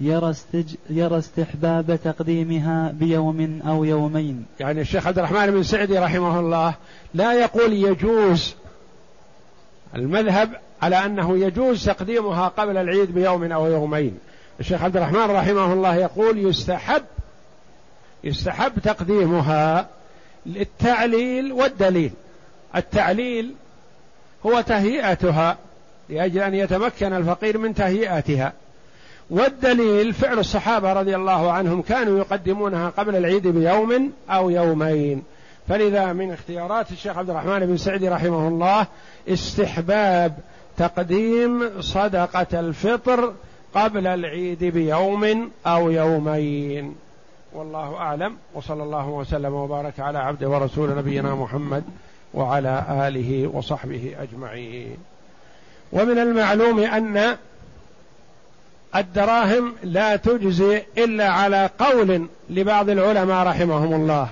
يرى, 0.00 0.30
استج 0.30 0.74
يرى 0.90 1.18
استحباب 1.18 1.98
تقديمها 2.04 2.92
بيوم 2.92 3.60
أو 3.66 3.84
يومين. 3.84 4.44
يعني 4.60 4.80
الشيخ 4.80 5.06
عبد 5.06 5.18
الرحمن 5.18 5.50
بن 5.50 5.62
سعدي 5.62 5.98
رحمه 5.98 6.40
الله 6.40 6.74
لا 7.14 7.32
يقول 7.32 7.72
يجوز 7.72 8.54
المذهب 9.94 10.50
على 10.82 10.96
أنه 10.96 11.38
يجوز 11.38 11.84
تقديمها 11.84 12.48
قبل 12.48 12.76
العيد 12.76 13.14
بيوم 13.14 13.52
أو 13.52 13.66
يومين. 13.66 14.18
الشيخ 14.60 14.82
عبد 14.82 14.96
الرحمن 14.96 15.30
رحمه 15.30 15.72
الله 15.72 15.94
يقول 15.94 16.38
يستحب 16.38 17.02
يستحب 18.24 18.72
تقديمها 18.78 19.88
للتعليل 20.46 21.52
والدليل. 21.52 22.12
التعليل 22.76 23.54
هو 24.46 24.60
تهيئتها 24.60 25.56
لأجل 26.08 26.40
أن 26.40 26.54
يتمكن 26.54 27.12
الفقير 27.12 27.58
من 27.58 27.74
تهيئتها. 27.74 28.52
والدليل 29.30 30.14
فعل 30.14 30.38
الصحابة 30.38 30.92
رضي 30.92 31.16
الله 31.16 31.52
عنهم 31.52 31.82
كانوا 31.82 32.18
يقدمونها 32.18 32.88
قبل 32.88 33.16
العيد 33.16 33.46
بيوم 33.46 34.12
أو 34.30 34.50
يومين. 34.50 35.22
فلذا 35.68 36.12
من 36.12 36.32
اختيارات 36.32 36.90
الشيخ 36.90 37.18
عبد 37.18 37.30
الرحمن 37.30 37.66
بن 37.66 37.76
سعدي 37.76 38.08
رحمه 38.08 38.48
الله 38.48 38.86
استحباب 39.28 40.34
تقديم 40.78 41.80
صدقة 41.80 42.60
الفطر 42.60 43.32
قبل 43.74 44.06
العيد 44.06 44.64
بيوم 44.64 45.50
أو 45.66 45.90
يومين. 45.90 46.94
والله 47.52 47.96
أعلم. 47.96 48.36
وصلى 48.54 48.82
الله 48.82 49.08
وسلم 49.08 49.54
وبارك 49.54 50.00
على 50.00 50.18
عبد 50.18 50.44
ورسول 50.44 50.96
نبينا 50.96 51.34
محمد 51.34 51.84
وعلى 52.34 52.84
آله 53.08 53.50
وصحبه 53.54 54.14
أجمعين. 54.20 54.96
ومن 55.92 56.18
المعلوم 56.18 56.78
أن 56.78 57.36
الدراهم 58.96 59.74
لا 59.82 60.16
تجزي 60.16 60.82
إلا 60.98 61.28
على 61.28 61.70
قول 61.78 62.26
لبعض 62.50 62.90
العلماء 62.90 63.46
رحمهم 63.46 63.94
الله. 63.94 64.28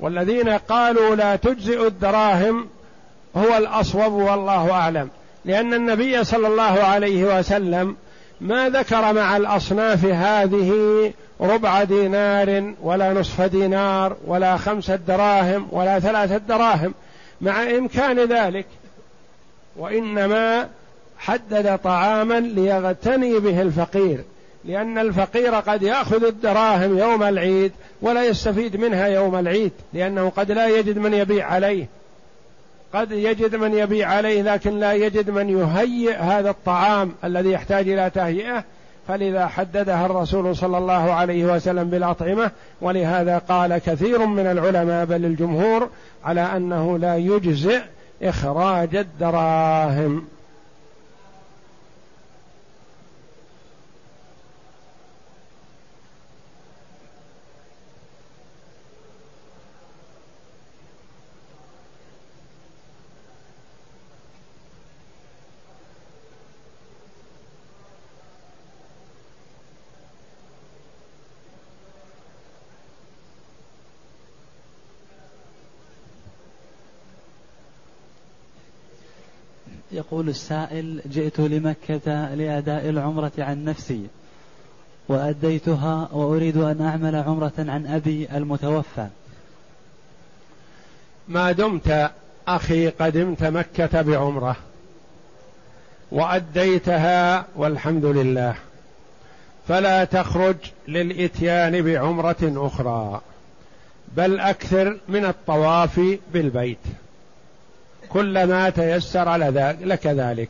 والذين 0.00 0.48
قالوا 0.48 1.14
لا 1.14 1.36
تجزئ 1.36 1.86
الدراهم 1.86 2.68
هو 3.36 3.56
الأصوب 3.56 4.12
والله 4.12 4.72
أعلم. 4.72 5.08
لأن 5.44 5.74
النبي 5.74 6.24
صلى 6.24 6.48
الله 6.48 6.62
عليه 6.62 7.38
وسلم 7.38 7.96
ما 8.40 8.68
ذكر 8.68 9.12
مع 9.12 9.36
الأصناف 9.36 10.04
هذه 10.04 11.12
ربع 11.40 11.84
دينار 11.84 12.74
ولا 12.82 13.12
نصف 13.12 13.40
دينار 13.40 14.16
ولا 14.26 14.56
خمسة 14.56 14.96
دراهم 14.96 15.68
ولا 15.70 16.00
ثلاثة 16.00 16.36
دراهم 16.36 16.94
مع 17.40 17.62
إمكان 17.62 18.18
ذلك 18.18 18.66
وإنما 19.76 20.68
حدد 21.18 21.78
طعاما 21.78 22.40
ليغتني 22.40 23.38
به 23.38 23.62
الفقير 23.62 24.24
لأن 24.64 24.98
الفقير 24.98 25.54
قد 25.54 25.82
يأخذ 25.82 26.24
الدراهم 26.24 26.98
يوم 26.98 27.22
العيد 27.22 27.72
ولا 28.02 28.24
يستفيد 28.24 28.76
منها 28.76 29.06
يوم 29.06 29.38
العيد 29.38 29.72
لأنه 29.92 30.32
قد 30.36 30.52
لا 30.52 30.68
يجد 30.68 30.98
من 30.98 31.14
يبيع 31.14 31.46
عليه. 31.46 31.86
قد 32.94 33.12
يجد 33.12 33.56
من 33.56 33.74
يبيع 33.74 34.08
عليه 34.08 34.42
لكن 34.42 34.78
لا 34.78 34.92
يجد 34.92 35.30
من 35.30 35.48
يهيئ 35.48 36.16
هذا 36.16 36.50
الطعام 36.50 37.14
الذي 37.24 37.50
يحتاج 37.50 37.88
إلى 37.88 38.10
تهيئة. 38.10 38.64
فلذا 39.08 39.46
حددها 39.46 40.06
الرسول 40.06 40.56
صلى 40.56 40.78
الله 40.78 41.12
عليه 41.12 41.44
وسلم 41.44 41.90
بالأطعمة 41.90 42.50
ولهذا 42.80 43.38
قال 43.38 43.78
كثير 43.78 44.26
من 44.26 44.46
العلماء 44.46 45.04
بل 45.04 45.24
الجمهور 45.24 45.88
على 46.24 46.40
أنه 46.40 46.98
لا 46.98 47.16
يجزئ 47.16 47.80
إخراج 48.22 48.96
الدراهم. 48.96 50.24
يقول 79.92 80.28
السائل 80.28 81.02
جئت 81.06 81.40
لمكة 81.40 82.34
لأداء 82.34 82.88
العمرة 82.88 83.32
عن 83.38 83.64
نفسي 83.64 84.06
وأديتها 85.08 86.08
وأريد 86.12 86.56
أن 86.56 86.82
أعمل 86.82 87.16
عمرة 87.16 87.52
عن 87.58 87.86
أبي 87.86 88.28
المتوفى. 88.36 89.06
ما 91.28 91.52
دمت 91.52 92.10
أخي 92.48 92.88
قدمت 92.88 93.44
مكة 93.44 94.02
بعمرة 94.02 94.56
وأديتها 96.12 97.44
والحمد 97.56 98.04
لله 98.04 98.54
فلا 99.68 100.04
تخرج 100.04 100.56
للإتيان 100.88 101.82
بعمرة 101.82 102.36
أخرى 102.42 103.20
بل 104.16 104.40
أكثر 104.40 104.98
من 105.08 105.24
الطواف 105.24 106.00
بالبيت. 106.32 106.78
كلما 108.12 108.70
تيسر 108.70 109.36
لك 109.80 110.06
ذلك. 110.06 110.48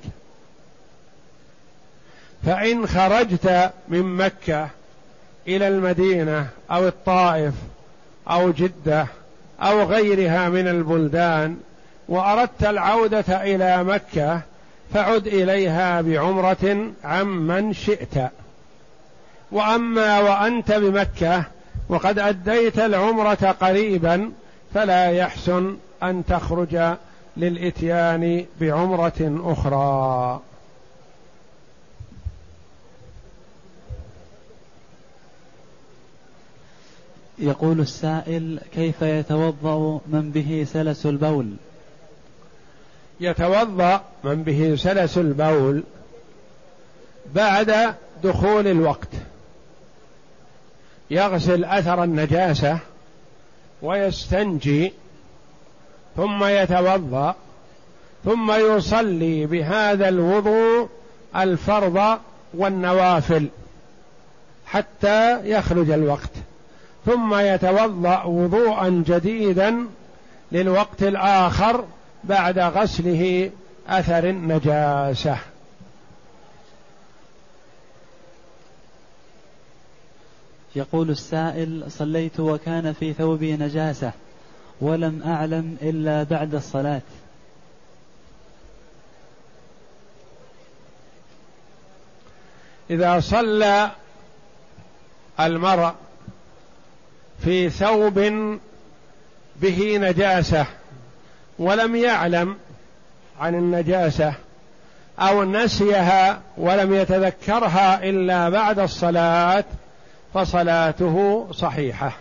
فإن 2.46 2.86
خرجت 2.86 3.70
من 3.88 4.02
مكة 4.02 4.68
إلى 5.48 5.68
المدينة 5.68 6.46
أو 6.70 6.88
الطائف 6.88 7.54
أو 8.30 8.50
جدة 8.50 9.06
أو 9.60 9.82
غيرها 9.82 10.48
من 10.48 10.68
البلدان 10.68 11.56
وأردت 12.08 12.64
العودة 12.64 13.24
إلى 13.28 13.84
مكة 13.84 14.40
فعد 14.94 15.26
إليها 15.26 16.00
بعمرة 16.00 16.92
عمن 17.04 17.72
شئت. 17.72 18.30
وأما 19.52 20.18
وأنت 20.18 20.72
بمكة 20.72 21.44
وقد 21.88 22.18
أديت 22.18 22.78
العمرة 22.78 23.56
قريبا 23.60 24.32
فلا 24.74 25.10
يحسن 25.10 25.76
أن 26.02 26.24
تخرج 26.28 26.96
للإتيان 27.36 28.46
بعمرة 28.60 29.40
أخرى. 29.44 30.40
يقول 37.38 37.80
السائل 37.80 38.60
كيف 38.74 39.02
يتوضأ 39.02 40.00
من 40.06 40.30
به 40.30 40.66
سلس 40.72 41.06
البول؟ 41.06 41.52
يتوضأ 43.20 44.04
من 44.24 44.42
به 44.42 44.76
سلس 44.76 45.18
البول 45.18 45.82
بعد 47.34 47.94
دخول 48.24 48.66
الوقت. 48.66 49.08
يغسل 51.10 51.64
أثر 51.64 52.04
النجاسة 52.04 52.78
ويستنجي 53.82 54.92
ثم 56.16 56.44
يتوضأ 56.44 57.34
ثم 58.24 58.52
يصلي 58.52 59.46
بهذا 59.46 60.08
الوضوء 60.08 60.88
الفرض 61.36 62.18
والنوافل 62.54 63.48
حتى 64.66 65.50
يخرج 65.50 65.90
الوقت. 65.90 66.30
ثم 67.06 67.34
يتوضأ 67.34 68.22
وضوءا 68.22 69.04
جديدا 69.06 69.86
للوقت 70.52 71.02
الآخر 71.02 71.84
بعد 72.24 72.58
غسله 72.58 73.50
أثر 73.88 74.28
النجاسة. 74.28 75.38
يقول 80.76 81.10
السائل 81.10 81.84
صليت 81.88 82.40
وكان 82.40 82.92
في 82.92 83.12
ثوبي 83.12 83.56
نجاسة. 83.56 84.12
ولم 84.80 85.22
أعلم 85.26 85.76
إلا 85.82 86.22
بعد 86.22 86.54
الصلاة. 86.54 87.00
إذا 92.90 93.20
صلى 93.20 93.90
المرء 95.40 95.94
في 97.44 97.70
ثوب 97.70 98.18
به 99.56 99.96
نجاسة 99.96 100.66
ولم 101.58 101.96
يعلم 101.96 102.56
عن 103.40 103.54
النجاسة 103.54 104.34
أو 105.18 105.44
نسيها 105.44 106.40
ولم 106.56 106.94
يتذكرها 106.94 108.04
إلا 108.04 108.48
بعد 108.48 108.78
الصلاة 108.78 109.64
فصلاته 110.34 111.48
صحيحة. 111.52 112.12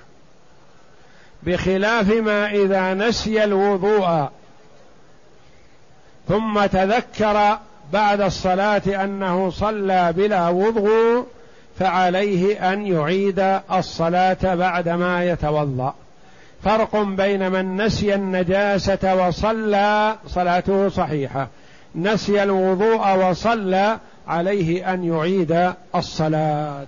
بخلاف 1.44 2.10
ما 2.12 2.52
إذا 2.52 2.94
نسي 2.94 3.44
الوضوء. 3.44 4.30
ثم 6.28 6.66
تذكر 6.66 7.58
بعد 7.94 8.22
الصلاة 8.22 9.04
أنه 9.04 9.50
صلى 9.50 10.14
بلا 10.14 10.50
وضوء 10.50 11.26
فعليه 11.80 12.74
أن 12.74 12.88
يعيد 12.88 13.60
الصلاة 13.72 14.56
بعدما 14.56 15.26
يتوضأ. 15.26 15.94
فرق 16.64 16.96
بين 16.98 17.52
من 17.52 17.82
نسي 17.82 18.16
النجاسة 18.16 19.28
وصلى 19.28 20.16
صلاته 20.28 20.90
صحيحة. 20.90 21.48
نسي 21.96 22.44
الوضوء 22.44 23.30
وصلى 23.30 23.98
عليه 24.28 24.94
أن 24.94 25.04
يعيد 25.04 25.74
الصلاة. 25.96 26.88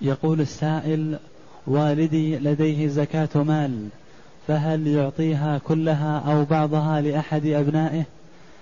يقول 0.00 0.40
السائل 0.40 1.18
والدي 1.66 2.38
لديه 2.38 2.88
زكاة 2.88 3.28
مال 3.34 3.88
فهل 4.48 4.86
يعطيها 4.86 5.58
كلها 5.58 6.18
أو 6.18 6.44
بعضها 6.44 7.00
لأحد 7.00 7.46
أبنائه؟ 7.46 8.04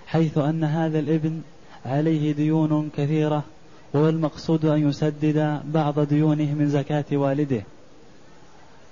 حيث 0.07 0.37
أن 0.37 0.63
هذا 0.63 0.99
الابن 0.99 1.41
عليه 1.85 2.33
ديون 2.33 2.89
كثيرة 2.97 3.43
والمقصود 3.93 4.65
أن 4.65 4.89
يسدد 4.89 5.61
بعض 5.65 5.99
ديونه 5.99 6.53
من 6.53 6.69
زكاة 6.69 7.05
والده. 7.11 7.61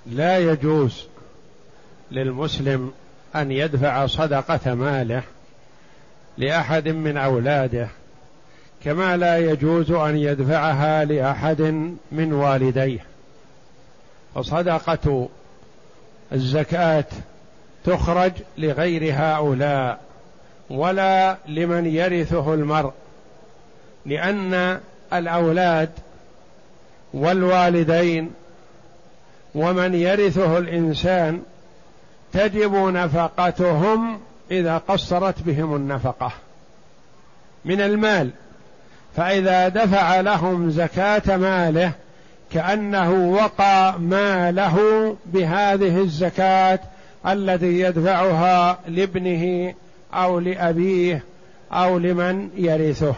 لا 0.06 0.38
يجوز 0.38 1.04
للمسلم 2.10 2.92
أن 3.36 3.52
يدفع 3.52 4.06
صدقة 4.06 4.74
ماله 4.74 5.22
لأحد 6.38 6.88
من 6.88 7.16
أولاده. 7.16 7.88
كما 8.86 9.16
لا 9.16 9.38
يجوز 9.38 9.90
أن 9.90 10.16
يدفعها 10.16 11.04
لأحد 11.04 11.60
من 12.12 12.32
والديه. 12.32 13.04
فصدقه 14.34 15.28
الزكاة 16.32 17.04
تخرج 17.84 18.32
لغير 18.58 19.14
هؤلاء 19.14 20.00
ولا 20.70 21.36
لمن 21.48 21.86
يرثه 21.86 22.54
المرء 22.54 22.92
لأن 24.06 24.80
الأولاد 25.12 25.90
والوالدين 27.14 28.30
ومن 29.54 29.94
يرثه 29.94 30.58
الإنسان 30.58 31.42
تجب 32.32 32.74
نفقتهم 32.74 34.20
إذا 34.50 34.78
قصرت 34.78 35.42
بهم 35.42 35.76
النفقة 35.76 36.32
من 37.64 37.80
المال. 37.80 38.30
فإذا 39.16 39.68
دفع 39.68 40.20
لهم 40.20 40.70
زكاة 40.70 41.36
ماله 41.36 41.92
كأنه 42.52 43.32
وقى 43.32 44.00
ماله 44.00 44.76
بهذه 45.26 46.00
الزكاة 46.00 46.78
التي 47.26 47.80
يدفعها 47.80 48.78
لابنه 48.88 49.74
أو 50.14 50.38
لأبيه 50.38 51.24
أو 51.72 51.98
لمن 51.98 52.48
يرثه. 52.56 53.14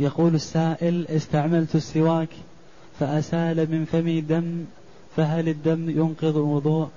يقول 0.00 0.34
السائل 0.34 1.06
استعملت 1.08 1.74
السواك 1.74 2.28
فأسال 3.00 3.70
من 3.70 3.84
فمي 3.84 4.20
دم 4.20 4.64
فهل 5.16 5.48
الدم 5.48 5.90
ينقض 5.90 6.36
الوضوء؟ 6.36 6.88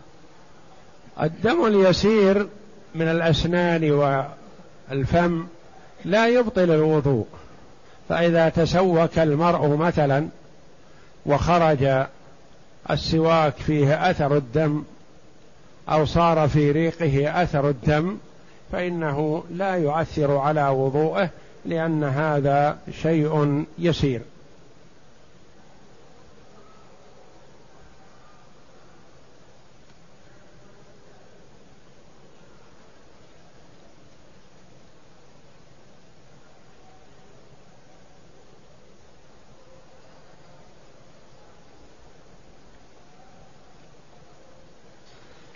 الدم 1.22 1.66
اليسير 1.66 2.47
من 2.95 3.08
الأسنان 3.08 3.91
والفم 3.91 5.45
لا 6.06 6.28
يبطل 6.28 6.72
الوضوء 6.72 7.26
فإذا 8.10 8.49
تسوك 8.49 9.20
المرء 9.20 9.76
مثلا 9.76 10.28
وخرج 11.26 12.06
السواك 12.89 13.54
فيه 13.56 14.10
أثر 14.10 14.38
الدم 14.38 14.84
أو 15.89 16.06
صار 16.06 16.47
في 16.47 16.72
ريقه 16.72 17.43
أثر 17.43 17.70
الدم 17.70 18.18
فإنه 18.72 19.43
لا 19.51 19.76
يؤثر 19.76 20.38
على 20.38 20.70
وضوءه 20.70 21.30
لأن 21.66 22.03
هذا 22.03 22.78
شيء 23.01 23.66
يسير. 23.80 24.22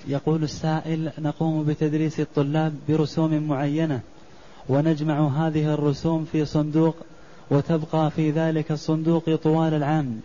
يقول 0.09 0.43
السائل 0.43 1.11
نقوم 1.19 1.63
بتدريس 1.63 2.19
الطلاب 2.19 2.75
برسوم 2.89 3.47
معينة. 3.47 4.01
ونجمع 4.69 5.27
هذه 5.27 5.73
الرسوم 5.73 6.25
في 6.31 6.45
صندوق 6.45 6.95
وتبقى 7.51 8.11
في 8.11 8.31
ذلك 8.31 8.71
الصندوق 8.71 9.35
طوال 9.35 9.73
العام. 9.73 10.19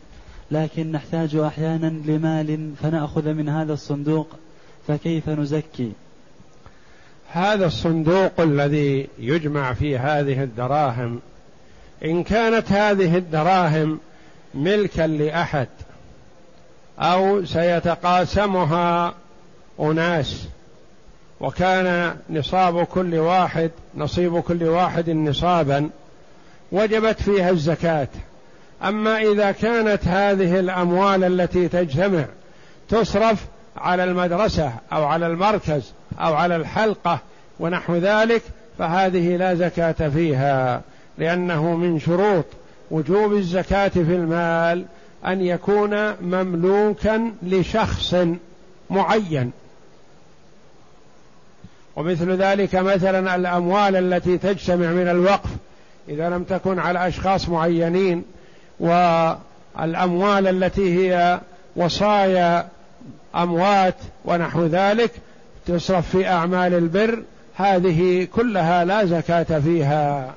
لكن 0.50 0.92
نحتاج 0.92 1.36
أحيانا 1.36 1.86
لمال 1.86 2.72
فنأخذ 2.82 3.32
من 3.32 3.48
هذا 3.48 3.72
الصندوق 3.72 4.28
فكيف 4.88 5.28
نزكي؟ 5.28 5.92
هذا 7.32 7.66
الصندوق 7.66 8.40
الذي 8.40 9.08
يجمع 9.18 9.72
فيه 9.72 10.18
هذه 10.18 10.42
الدراهم 10.42 11.20
إن 12.04 12.22
كانت 12.22 12.72
هذه 12.72 13.16
الدراهم 13.16 13.98
ملكا 14.54 15.06
لأحد 15.06 15.68
أو 16.98 17.44
سيتقاسمها 17.44 19.14
أناس 19.80 20.48
وكان 21.42 22.16
نصاب 22.30 22.84
كل 22.84 23.14
واحد 23.14 23.70
نصيب 23.94 24.40
كل 24.40 24.64
واحد 24.64 25.10
نصابا 25.10 25.90
وجبت 26.72 27.22
فيها 27.22 27.50
الزكاة. 27.50 28.08
أما 28.84 29.18
إذا 29.18 29.52
كانت 29.52 30.08
هذه 30.08 30.60
الأموال 30.60 31.24
التي 31.24 31.68
تجتمع 31.68 32.24
تصرف 32.88 33.46
على 33.76 34.04
المدرسة 34.04 34.72
أو 34.92 35.04
على 35.04 35.26
المركز 35.26 35.92
أو 36.20 36.34
على 36.34 36.56
الحلقة 36.56 37.18
ونحو 37.60 37.96
ذلك 37.96 38.42
فهذه 38.78 39.36
لا 39.36 39.54
زكاة 39.54 40.08
فيها 40.08 40.82
لأنه 41.18 41.76
من 41.76 41.98
شروط 41.98 42.44
وجوب 42.90 43.32
الزكاة 43.32 43.88
في 43.88 44.00
المال 44.00 44.84
أن 45.26 45.40
يكون 45.40 46.12
مملوكا 46.20 47.32
لشخص 47.42 48.14
معين. 48.90 49.52
ومثل 51.96 52.30
ذلك 52.30 52.74
مثلا 52.74 53.36
الأموال 53.36 53.96
التي 53.96 54.38
تجتمع 54.38 54.86
من 54.86 55.08
الوقف 55.08 55.50
إذا 56.08 56.28
لم 56.28 56.44
تكن 56.44 56.78
على 56.78 57.08
أشخاص 57.08 57.48
معينين 57.48 58.24
والأموال 58.80 60.46
التي 60.46 60.98
هي 60.98 61.40
وصايا 61.76 62.68
أموات 63.36 63.94
ونحو 64.24 64.66
ذلك 64.66 65.10
تصرف 65.66 66.10
في 66.10 66.28
أعمال 66.28 66.74
البر 66.74 67.22
هذه 67.56 68.28
كلها 68.34 68.84
لا 68.84 69.04
زكاة 69.04 69.60
فيها. 69.60 70.34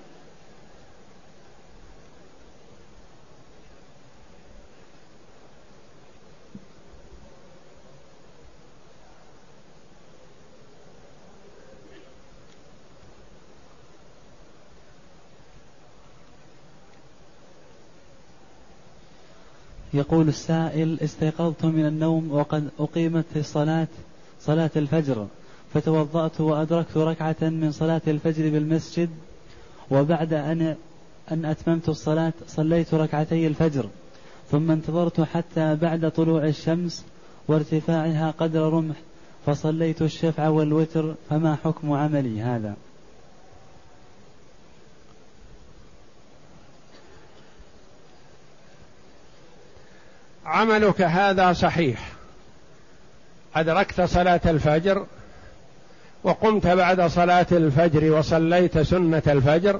يقول 19.95 20.27
السائل 20.27 20.99
استيقظت 21.03 21.65
من 21.65 21.85
النوم 21.85 22.31
وقد 22.31 22.69
أقيمت 22.79 23.25
الصلاة 23.35 23.87
صلاة 24.39 24.71
الفجر 24.75 25.27
فتوضأت 25.73 26.41
وأدركت 26.41 26.97
ركعة 26.97 27.35
من 27.41 27.71
صلاة 27.71 28.01
الفجر 28.07 28.49
بالمسجد 28.49 29.09
وبعد 29.91 30.33
أن 30.33 30.75
أن 31.31 31.45
أتممت 31.45 31.89
الصلاة 31.89 32.33
صليت 32.47 32.93
ركعتي 32.93 33.47
الفجر 33.47 33.85
ثم 34.51 34.71
انتظرت 34.71 35.21
حتى 35.21 35.75
بعد 35.75 36.11
طلوع 36.11 36.45
الشمس 36.45 37.05
وارتفاعها 37.47 38.31
قدر 38.31 38.73
رمح 38.73 38.95
فصليت 39.45 40.01
الشفع 40.01 40.47
والوتر 40.47 41.15
فما 41.29 41.55
حكم 41.55 41.91
عملي 41.91 42.41
هذا؟ 42.41 42.75
عملك 50.45 51.01
هذا 51.01 51.53
صحيح. 51.53 51.99
أدركت 53.55 54.01
صلاة 54.01 54.41
الفجر 54.45 55.05
وقمت 56.23 56.67
بعد 56.67 57.01
صلاة 57.01 57.45
الفجر 57.51 58.11
وصليت 58.11 58.79
سنة 58.79 59.23
الفجر 59.27 59.79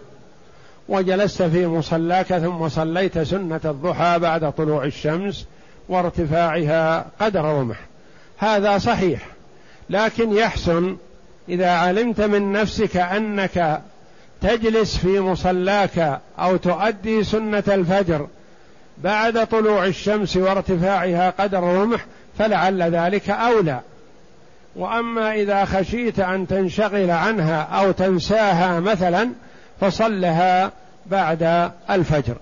وجلست 0.89 1.43
في 1.43 1.67
مصلاك 1.67 2.25
ثم 2.25 2.69
صليت 2.69 3.19
سنة 3.19 3.59
الضحى 3.65 4.19
بعد 4.19 4.51
طلوع 4.51 4.83
الشمس 4.83 5.45
وارتفاعها 5.89 7.05
قدر 7.19 7.45
رمح 7.45 7.77
هذا 8.37 8.77
صحيح. 8.77 9.27
لكن 9.89 10.33
يحسن 10.33 10.97
إذا 11.49 11.69
علمت 11.69 12.21
من 12.21 12.51
نفسك 12.51 12.97
أنك 12.97 13.81
تجلس 14.41 14.97
في 14.97 15.19
مصلاك 15.19 16.21
أو 16.39 16.57
تؤدي 16.57 17.23
سنة 17.23 17.63
الفجر 17.67 18.27
بعد 18.97 19.47
طلوع 19.47 19.85
الشمس 19.85 20.37
وارتفاعها 20.37 21.29
قدر 21.29 21.63
رمح 21.63 22.05
فلعل 22.39 22.83
ذلك 22.83 23.29
أولى. 23.29 23.79
وأما 24.75 25.33
إذا 25.33 25.65
خشيت 25.65 26.19
أن 26.19 26.47
تنشغل 26.47 27.11
عنها 27.11 27.61
أو 27.61 27.91
تنساها 27.91 28.79
مثلا 28.79 29.29
فصلها 29.81 30.71
بعد 31.05 31.71
الفجر. 31.89 32.35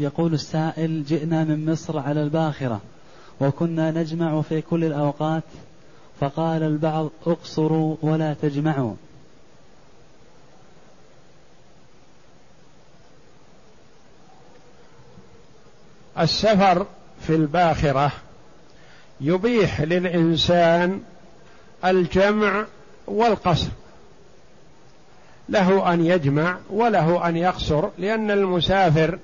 يقول 0.00 0.34
السائل 0.34 1.04
جئنا 1.04 1.44
من 1.44 1.72
مصر 1.72 1.98
على 1.98 2.22
الباخرة 2.22 2.80
وكنا 3.40 3.90
نجمع 3.90 4.42
في 4.42 4.60
كل 4.60 4.84
الأوقات 4.84 5.42
فقال 6.20 6.62
البعض 6.62 7.10
اقصروا 7.26 7.96
ولا 8.02 8.34
تجمعوا. 8.42 8.94
السفر 16.18 16.86
في 17.20 17.34
الباخرة 17.34 18.12
يبيح 19.20 19.80
للإنسان 19.80 21.00
الجمع 21.84 22.64
والقصر. 23.06 23.68
له 25.48 25.94
أن 25.94 26.06
يجمع 26.06 26.58
وله 26.70 27.28
أن 27.28 27.36
يقصر 27.36 27.88
لأن 27.98 28.30
المسافر 28.30 29.18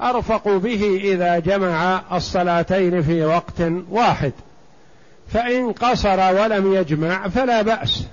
أرفق 0.00 0.48
به 0.48 1.00
إذا 1.04 1.38
جمع 1.38 2.02
الصلاتين 2.16 3.02
في 3.02 3.24
وقت 3.24 3.60
واحد. 3.90 4.32
فإن 5.28 5.72
قصر 5.72 6.34
ولم 6.34 6.74
يجمع 6.74 7.28
فلا 7.28 7.62
بأس. 7.62 8.06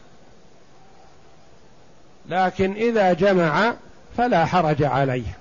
لكن 2.30 2.74
إذا 2.74 3.14
جمع 3.14 3.74
فلا 4.18 4.46
حرج 4.46 4.84
عليه. 4.84 5.38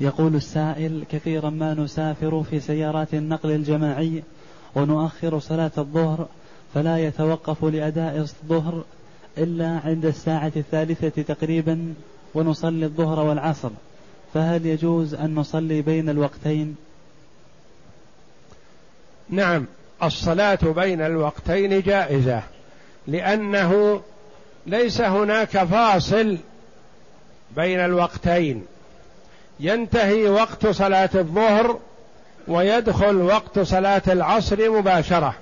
يقول 0.00 0.34
السائل 0.34 1.04
كثيرا 1.10 1.50
ما 1.50 1.74
نسافر 1.74 2.42
في 2.50 2.60
سيارات 2.60 3.14
النقل 3.14 3.50
الجماعي 3.50 4.22
ونؤخر 4.76 5.38
صلاة 5.38 5.70
الظهر 5.78 6.26
فلا 6.74 6.98
يتوقف 6.98 7.64
لأداء 7.64 8.16
الظهر 8.16 8.84
إلا 9.38 9.80
عند 9.84 10.04
الساعة 10.06 10.52
الثالثة 10.56 11.22
تقريبا 11.22 11.94
ونصلي 12.34 12.86
الظهر 12.86 13.20
والعصر. 13.20 13.70
فهل 14.34 14.66
يجوز 14.66 15.14
أن 15.14 15.34
نصلي 15.34 15.82
بين 15.82 16.08
الوقتين؟ 16.08 16.76
نعم 19.28 19.66
الصلاة 20.02 20.58
بين 20.62 21.00
الوقتين 21.00 21.80
جائزة 21.80 22.42
لأنه 23.06 24.00
ليس 24.66 25.00
هناك 25.00 25.64
فاصل 25.64 26.38
بين 27.56 27.80
الوقتين. 27.80 28.64
ينتهي 29.60 30.28
وقت 30.28 30.66
صلاة 30.66 31.10
الظهر 31.14 31.78
ويدخل 32.48 33.16
وقت 33.16 33.58
صلاة 33.58 34.02
العصر 34.08 34.70
مباشرة. 34.70 35.34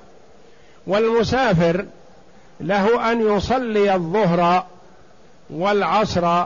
والمسافر 0.87 1.85
له 2.61 3.13
أن 3.13 3.37
يصلي 3.37 3.95
الظهر 3.95 4.65
والعصر 5.51 6.45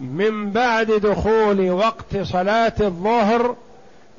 من 0.00 0.50
بعد 0.50 0.86
دخول 0.86 1.70
وقت 1.70 2.16
صلاة 2.22 2.72
الظهر 2.80 3.56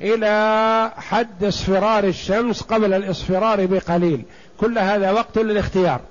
إلى 0.01 0.91
حد 0.97 1.43
اصفرار 1.43 2.03
الشمس 2.03 2.61
قبل 2.61 2.93
الاصفرار 2.93 3.65
بقليل. 3.65 4.23
كل 4.59 4.79
هذا 4.79 5.11
وقت 5.11 5.37
للاختيار. 5.37 6.01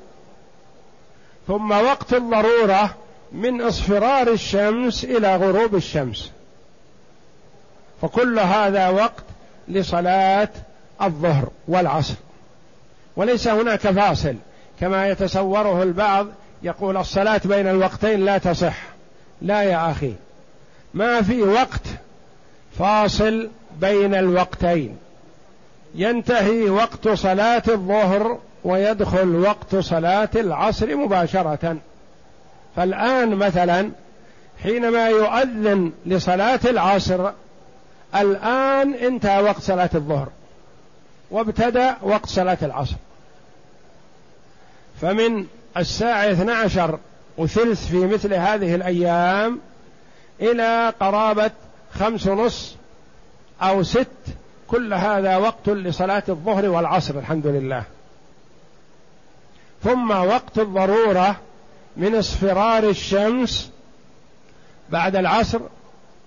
ثم 1.48 1.70
وقت 1.70 2.14
الضرورة 2.14 2.94
من 3.32 3.62
اصفرار 3.62 4.28
الشمس 4.28 5.04
إلى 5.04 5.36
غروب 5.36 5.74
الشمس. 5.74 6.30
فكل 8.02 8.38
هذا 8.38 8.88
وقت 8.88 9.24
لصلاة 9.68 10.48
الظهر 11.02 11.48
والعصر. 11.68 12.14
وليس 13.16 13.48
هناك 13.48 13.80
فاصل. 13.80 14.34
كما 14.80 15.08
يتصوره 15.08 15.82
البعض 15.82 16.26
يقول 16.62 16.96
الصلاة 16.96 17.40
بين 17.44 17.66
الوقتين 17.66 18.24
لا 18.24 18.38
تصح. 18.38 18.76
لا 19.42 19.62
يا 19.62 19.90
أخي. 19.90 20.14
ما 20.94 21.22
في 21.22 21.42
وقت 21.42 21.82
فاصل 22.78 23.48
بين 23.80 24.14
الوقتين. 24.14 24.96
ينتهي 25.94 26.70
وقت 26.70 27.08
صلاة 27.08 27.62
الظهر 27.68 28.38
ويدخل 28.64 29.36
وقت 29.36 29.76
صلاة 29.76 30.30
العصر 30.36 30.96
مباشرة. 30.96 31.76
فالآن 32.76 33.34
مثلا 33.34 33.90
حينما 34.62 35.08
يؤذن 35.08 35.92
لصلاة 36.06 36.60
العصر 36.64 37.30
الآن 38.14 38.94
انتهى 38.94 39.42
وقت 39.42 39.60
صلاة 39.60 39.90
الظهر. 39.94 40.28
وابتدأ 41.30 41.96
وقت 42.02 42.26
صلاة 42.26 42.58
العصر. 42.62 42.96
فمن 45.00 45.46
الساعة 45.76 46.32
12 46.32 46.98
وثلث 47.38 47.86
في 47.86 48.06
مثل 48.06 48.34
هذه 48.34 48.74
الأيام 48.74 49.60
إلى 50.40 50.92
قرابة 51.00 51.50
خمس 51.94 52.26
ونص 52.26 52.76
أو 53.62 53.82
ست 53.82 54.06
كل 54.68 54.94
هذا 54.94 55.36
وقت 55.36 55.68
لصلاة 55.68 56.22
الظهر 56.28 56.68
والعصر 56.68 57.18
الحمد 57.18 57.46
لله. 57.46 57.84
ثم 59.84 60.10
وقت 60.10 60.58
الضرورة 60.58 61.36
من 61.96 62.14
اصفرار 62.14 62.88
الشمس 62.88 63.70
بعد 64.90 65.16
العصر 65.16 65.60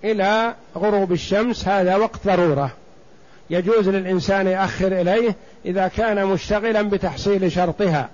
إلى 0.04 0.54
غروب 0.76 1.12
الشمس 1.12 1.68
هذا 1.68 1.96
وقت 1.96 2.26
ضرورة. 2.26 2.70
يجوز 3.50 3.88
للإنسان 3.88 4.46
يأخر 4.46 5.00
إليه 5.00 5.36
إذا 5.64 5.88
كان 5.88 6.26
مشتغلا 6.26 6.82
بتحصيل 6.82 7.52
شرطها. 7.52 8.08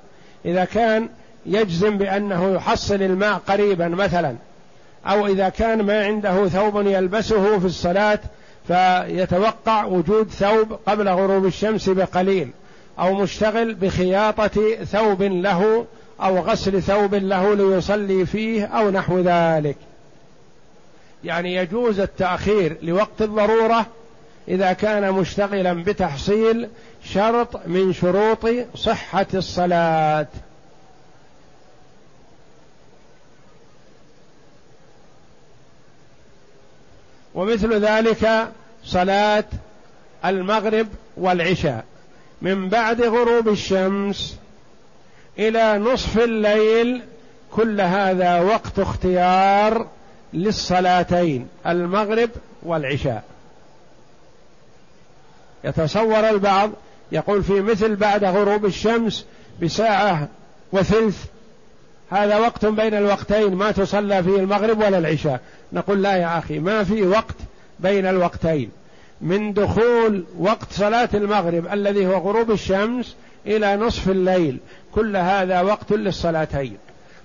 إذا 0.45 0.64
كان 0.64 1.09
يجزم 1.47 1.99
بأنه 1.99 2.55
يحصل 2.55 3.03
الماء 3.03 3.35
قريبا 3.35 3.89
مثلا 3.89 4.35
أو 5.07 5.26
إذا 5.26 5.49
كان 5.49 5.83
ما 5.83 6.05
عنده 6.05 6.49
ثوب 6.49 6.87
يلبسه 6.87 7.59
في 7.59 7.66
الصلاة 7.66 8.18
فيتوقع 8.66 9.85
وجود 9.85 10.30
ثوب 10.30 10.72
قبل 10.87 11.09
غروب 11.09 11.47
الشمس 11.47 11.89
بقليل 11.89 12.51
أو 12.99 13.14
مشتغل 13.14 13.74
بخياطة 13.74 14.85
ثوب 14.85 15.22
له 15.22 15.87
أو 16.20 16.39
غسل 16.39 16.83
ثوب 16.83 17.14
له 17.14 17.55
ليصلي 17.55 18.26
فيه 18.26 18.64
أو 18.64 18.91
نحو 18.91 19.20
ذلك. 19.20 19.76
يعني 21.25 21.55
يجوز 21.55 22.01
التأخير 22.01 22.77
لوقت 22.83 23.23
الضرورة 23.23 23.87
إذا 24.49 24.73
كان 24.73 25.12
مشتغلا 25.12 25.73
بتحصيل 25.73 26.68
شرط 27.05 27.66
من 27.66 27.93
شروط 27.93 28.47
صحة 28.75 29.27
الصلاة. 29.35 30.27
ومثل 37.35 37.75
ذلك 37.75 38.49
صلاة 38.85 39.45
المغرب 40.25 40.89
والعشاء. 41.16 41.85
من 42.43 42.68
بعد 42.68 43.03
غروب 43.03 43.49
الشمس 43.49 44.37
إلى 45.39 45.79
نصف 45.79 46.18
الليل 46.18 47.03
كل 47.51 47.81
هذا 47.81 48.41
وقت 48.41 48.79
اختيار 48.79 49.87
للصلاتين 50.35 51.49
المغرب 51.66 52.30
والعشاء. 52.62 53.24
يتصور 55.64 56.28
البعض 56.30 56.70
يقول 57.12 57.43
في 57.43 57.61
مثل 57.61 57.97
بعد 57.97 58.24
غروب 58.24 58.66
الشمس 58.66 59.26
بساعة 59.62 60.28
وثلث 60.72 61.24
هذا 62.11 62.39
وقت 62.39 62.66
بين 62.66 62.95
الوقتين 62.95 63.55
ما 63.55 63.70
تصلى 63.70 64.22
فيه 64.22 64.37
المغرب 64.37 64.78
ولا 64.78 64.99
العشاء. 64.99 65.41
نقول 65.72 66.03
لا 66.03 66.16
يا 66.16 66.39
أخي 66.39 66.59
ما 66.59 66.85
في 66.85 67.03
وقت 67.03 67.37
بين 67.80 68.07
الوقتين. 68.07 68.70
من 69.20 69.53
دخول 69.53 70.24
وقت 70.39 70.72
صلاة 70.72 71.09
المغرب 71.14 71.66
الذي 71.72 72.07
هو 72.07 72.12
غروب 72.12 72.51
الشمس 72.51 73.16
إلى 73.47 73.76
نصف 73.76 74.09
الليل 74.09 74.59
كل 74.95 75.16
هذا 75.16 75.61
وقت 75.61 75.93
للصلاتين. 75.93 76.76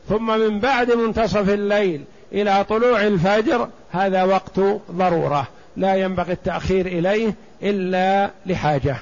ثم 0.10 0.40
من 0.40 0.60
بعد 0.60 0.92
منتصف 0.92 1.50
الليل 1.50 2.04
إلى 2.32 2.64
طلوع 2.64 3.08
الفجر 3.08 3.70
هذا 3.92 4.24
وقت 4.24 4.60
ضرورة. 4.92 5.48
لا 5.78 5.96
ينبغي 5.96 6.34
التأخير 6.34 6.86
إليه 6.86 7.34
إلا 7.64 8.32
لحاجة. 8.46 8.98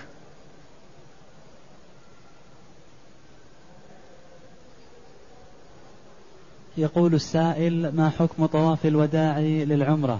يقول 6.77 7.13
السائل 7.13 7.95
ما 7.95 8.11
حكم 8.19 8.45
طواف 8.45 8.85
الوداع 8.85 9.39
للعمرة؟ 9.39 10.19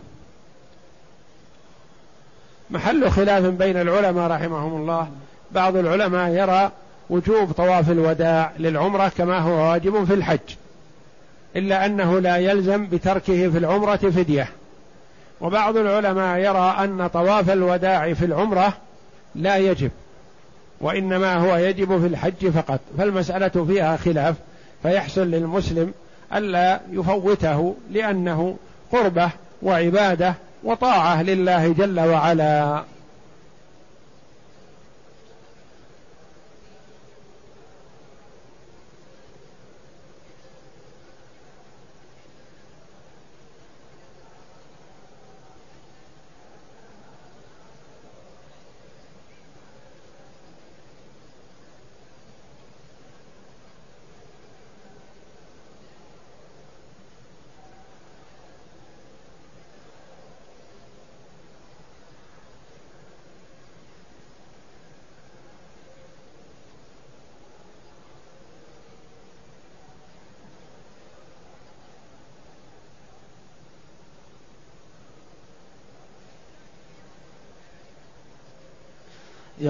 محل 2.69 3.11
خلاف 3.11 3.45
بين 3.45 3.77
العلماء 3.77 4.31
رحمهم 4.31 4.81
الله. 4.81 5.07
بعض 5.51 5.75
العلماء 5.75 6.29
يرى 6.29 6.71
وجوب 7.09 7.51
طواف 7.51 7.91
الوداع 7.91 8.51
للعمرة 8.59 9.07
كما 9.07 9.39
هو 9.39 9.71
واجب 9.71 10.03
في 10.03 10.13
الحج. 10.13 10.55
إلا 11.55 11.85
أنه 11.85 12.19
لا 12.19 12.37
يلزم 12.37 12.87
بتركه 12.87 13.49
في 13.49 13.57
العمرة 13.57 13.95
فدية. 13.95 14.47
وبعض 15.41 15.77
العلماء 15.77 16.39
يرى 16.39 16.75
أن 16.79 17.07
طواف 17.07 17.49
الوداع 17.49 18.13
في 18.13 18.25
العمرة 18.25 18.73
لا 19.35 19.57
يجب 19.57 19.91
وإنما 20.81 21.35
هو 21.35 21.55
يجب 21.55 22.01
في 22.01 22.07
الحج 22.07 22.49
فقط. 22.49 22.79
فالمسألة 22.97 23.65
فيها 23.67 23.97
خلاف 23.97 24.35
فيحصل 24.83 25.27
للمسلم 25.31 25.93
ألا 26.33 26.79
يفوته 26.91 27.75
لأنه 27.91 28.57
قربة 28.91 29.29
وعبادة 29.61 30.33
وطاعة 30.63 31.23
لله 31.23 31.67
جل 31.67 31.99
وعلا. 31.99 32.83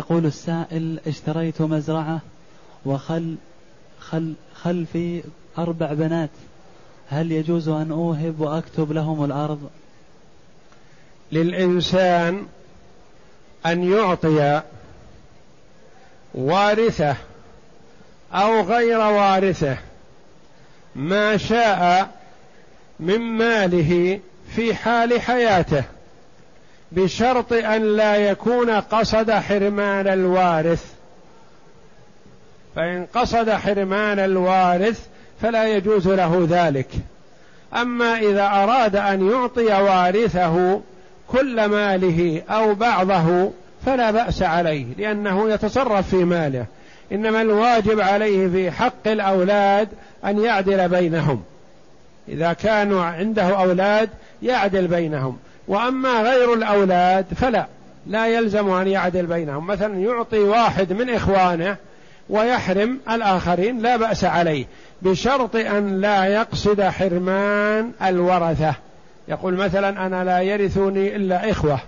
يقول 0.06 0.26
السائل 0.26 0.99
اشتريت 1.08 1.62
مزرعة 1.62 2.20
وخل 2.86 3.36
خل 3.99 4.34
خلفي 4.56 5.24
أربع 5.58 5.93
بنات. 5.93 6.30
هل 7.10 7.32
يجوز 7.32 7.70
أن 7.70 7.91
أوهب 7.91 8.39
وأكتب 8.39 8.91
لهم 8.91 9.24
الأرض؟ 9.26 9.70
للإنسان 11.32 12.45
أن 13.66 13.91
يعطي 13.91 14.62
وارثه 16.34 17.16
أو 18.34 18.62
غير 18.62 18.99
وارثه 18.99 19.78
ما 20.95 21.38
شاء 21.38 22.10
من 22.99 23.20
ماله 23.20 24.20
في 24.56 24.76
حال 24.76 25.22
حياته. 25.22 25.84
بشرط 26.91 27.53
أن 27.53 27.81
لا 27.81 28.15
يكون 28.15 28.69
قصد 28.69 29.31
حرمان 29.31 30.07
الوارث. 30.07 30.86
فإن 32.75 33.07
قصد 33.13 33.49
حرمان 33.49 34.19
الوارث 34.19 35.07
فلا 35.41 35.67
يجوز 35.67 36.07
له 36.07 36.47
ذلك. 36.49 36.88
أما 37.73 38.19
إذا 38.19 38.47
أراد 38.47 38.95
أن 38.95 39.31
يعطي 39.31 39.65
وارثه 39.65 40.81
كل 41.27 41.65
ماله 41.65 42.41
أو 42.49 42.75
بعضه 42.75 43.51
فلا 43.86 44.11
بأس 44.11 44.41
عليه 44.41 44.86
لأنه 44.97 45.51
يتصرف 45.51 46.09
في 46.09 46.23
ماله. 46.23 46.65
إنما 47.11 47.41
الواجب 47.41 48.01
عليه 48.01 48.47
في 48.47 48.71
حق 48.71 49.07
الأولاد 49.07 49.89
أن 50.25 50.39
يعدل 50.43 50.89
بينهم. 50.89 51.43
إذا 52.29 52.53
كانوا 52.53 53.03
عنده 53.03 53.61
أولاد 53.61 54.09
يعدل 54.43 54.88
بينهم. 54.88 55.38
وأما 55.68 56.22
غير 56.22 56.53
الأولاد 56.53 57.26
فلا 57.36 57.66
لا 58.07 58.28
يلزم 58.28 58.70
أن 58.70 58.88
يعدل 58.88 59.26
بينهم. 59.26 59.68
مثلا 59.68 59.99
يعطي 59.99 60.39
واحد 60.39 60.93
من 60.93 61.09
إخوانه 61.09 61.78
ويحرم 62.30 62.99
الآخرين 63.09 63.80
لا 63.80 63.97
بأس 63.97 64.24
عليه 64.24 64.66
بشرط 65.01 65.55
أن 65.55 66.01
لا 66.01 66.26
يقصد 66.26 66.82
حرمان 66.82 67.91
الورثة. 68.01 68.76
يقول 69.28 69.53
مثلا 69.53 70.05
أنا 70.05 70.24
لا 70.24 70.39
يرثني 70.39 71.16
إلا 71.16 71.51
إخوة 71.51 71.80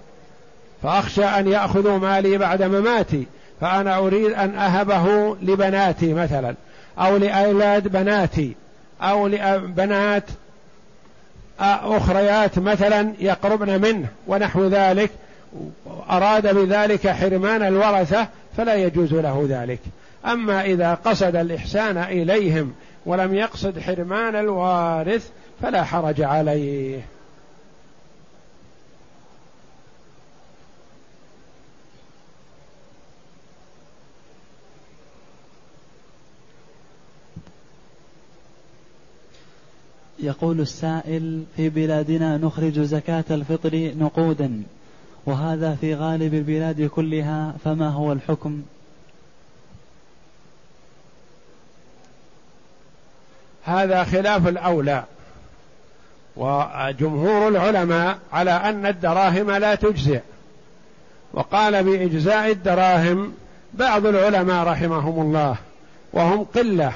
فأخشى 0.83 1.25
أن 1.25 1.47
يأخذوا 1.47 1.97
مالي 1.97 2.37
بعد 2.37 2.63
مماتي 2.63 3.27
فأنا 3.61 3.97
أريد 3.97 4.31
أن 4.31 4.55
أهبه 4.55 5.35
لبناتي 5.41 6.13
مثلا 6.13 6.55
أو 6.99 7.17
لأولاد 7.17 7.87
بناتي 7.87 8.55
أو 9.01 9.27
لبنات 9.27 10.23
أخريات 11.59 12.59
مثلا 12.59 13.13
يقربن 13.19 13.81
منه 13.81 14.07
ونحو 14.27 14.67
ذلك 14.67 15.11
أراد 16.09 16.55
بذلك 16.55 17.07
حرمان 17.07 17.63
الورثة 17.63 18.27
فلا 18.57 18.75
يجوز 18.75 19.13
له 19.13 19.45
ذلك. 19.49 19.79
أما 20.25 20.65
إذا 20.65 20.93
قصد 20.93 21.35
الإحسان 21.35 21.97
إليهم 21.97 22.73
ولم 23.05 23.35
يقصد 23.35 23.79
حرمان 23.79 24.35
الوارث 24.35 25.29
فلا 25.61 25.83
حرج 25.83 26.21
عليه. 26.21 27.01
يقول 40.19 40.59
السائل 40.59 41.43
في 41.55 41.69
بلادنا 41.69 42.37
نخرج 42.37 42.79
زكاة 42.79 43.25
الفطر 43.31 43.91
نقودا 43.97 44.63
وهذا 45.25 45.75
في 45.81 45.95
غالب 45.95 46.33
البلاد 46.33 46.81
كلها 46.81 47.53
فما 47.63 47.89
هو 47.89 48.11
الحكم؟ 48.11 48.61
هذا 53.63 54.03
خلاف 54.03 54.47
الأولى 54.47 55.03
وجمهور 56.35 57.47
العلماء 57.47 58.17
على 58.33 58.51
أن 58.51 58.85
الدراهم 58.85 59.51
لا 59.51 59.75
تجزئ 59.75 60.21
وقال 61.33 61.83
بإجزاء 61.83 62.51
الدراهم 62.51 63.33
بعض 63.73 64.05
العلماء 64.05 64.67
رحمهم 64.67 65.21
الله 65.21 65.55
وهم 66.13 66.43
قلة 66.43 66.93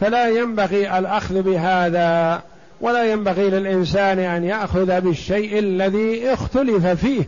فلا 0.00 0.28
ينبغي 0.28 0.98
الأخذ 0.98 1.42
بهذا 1.42 2.42
ولا 2.80 3.12
ينبغي 3.12 3.50
للإنسان 3.50 4.18
أن 4.18 4.44
يأخذ 4.44 5.00
بالشيء 5.00 5.58
الذي 5.58 6.32
اختلف 6.32 6.86
فيه 6.86 7.24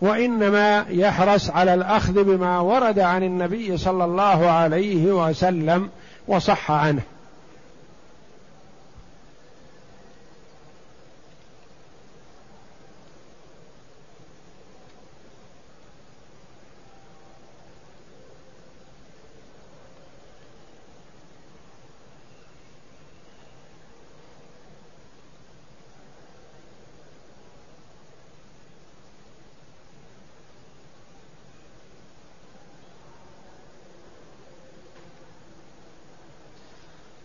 وإنما 0.00 0.84
يحرص 0.90 1.50
على 1.50 1.74
الأخذ 1.74 2.24
بما 2.24 2.60
ورد 2.60 2.98
عن 2.98 3.22
النبي 3.22 3.76
صلى 3.76 4.04
الله 4.04 4.46
عليه 4.46 5.06
وسلم 5.12 5.88
وصح 6.28 6.70
عنه. 6.70 7.02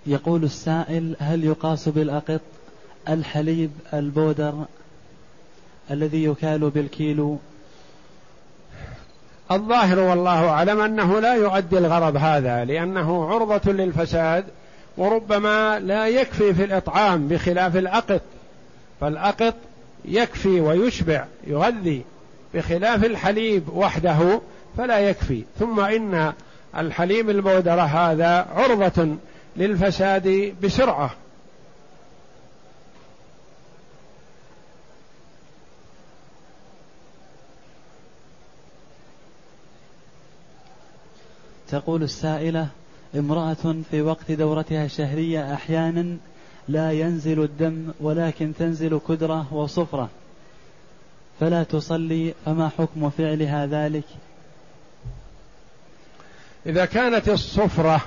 يقول 0.05 0.43
السائل 0.43 1.15
هل 1.19 1.43
يقاس 1.43 1.89
بالأقط 1.89 2.41
الحليب 3.09 3.71
البودر 3.93 4.65
الذي 5.91 6.23
يكال 6.23 6.69
بالكيلو؟ 6.69 7.37
الظاهر 9.51 9.99
والله 9.99 10.49
أعلم 10.49 10.79
أنه 10.79 11.19
لا 11.19 11.33
يؤدي 11.33 11.77
الغرض 11.77 12.15
هذا 12.15 12.65
لأنه 12.65 13.25
عرضة 13.25 13.71
للفساد 13.71 14.45
وربما 14.97 15.79
لا 15.79 16.07
يكفي 16.07 16.53
في 16.53 16.63
الإطعام 16.63 17.27
بخلاف 17.27 17.77
الأقط. 17.77 18.21
فالأقط 19.01 19.55
يكفي 20.05 20.61
ويشبع 20.61 21.25
يغذي 21.47 22.03
بخلاف 22.53 23.05
الحليب 23.05 23.69
وحده 23.73 24.41
فلا 24.77 24.99
يكفي. 24.99 25.43
ثم 25.59 25.79
إن 25.79 26.33
الحليب 26.77 27.29
البودرة 27.29 27.81
هذا 27.81 28.47
عرضة 28.55 29.15
للفساد 29.55 30.55
بسرعة. 30.63 31.15
تقول 41.71 42.03
السائلة 42.03 42.67
امرأة 43.15 43.75
في 43.91 44.01
وقت 44.01 44.31
دورتها 44.31 44.85
الشهرية 44.85 45.53
أحيانا 45.53 46.17
لا 46.67 46.91
ينزل 46.91 47.43
الدم 47.43 47.91
ولكن 47.99 48.53
تنزل 48.59 48.99
كدرة 49.07 49.53
وصفرة 49.53 50.09
فلا 51.39 51.63
تصلي 51.63 52.33
فما 52.45 52.69
حكم 52.69 53.09
فعلها 53.09 53.65
ذلك؟ 53.65 54.03
إذا 56.65 56.85
كانت 56.85 57.29
الصفرة 57.29 58.01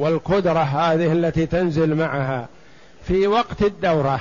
والقدرة 0.00 0.58
هذه 0.58 1.12
التي 1.12 1.46
تنزل 1.46 1.94
معها 1.94 2.48
في 3.06 3.26
وقت 3.26 3.62
الدورة 3.62 4.20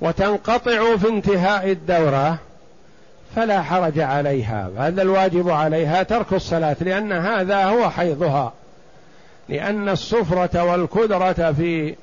وتنقطع 0.00 0.96
في 0.96 1.08
انتهاء 1.08 1.70
الدورة 1.70 2.38
فلا 3.36 3.62
حرج 3.62 3.98
عليها 3.98 4.70
هذا 4.78 5.02
الواجب 5.02 5.50
عليها 5.50 6.02
ترك 6.02 6.32
الصلاة 6.32 6.76
لأن 6.80 7.12
هذا 7.12 7.64
هو 7.64 7.90
حيضها 7.90 8.52
لأن 9.48 9.88
الصفرة 9.88 10.64
والكدرة 10.64 11.52
في 11.52 11.94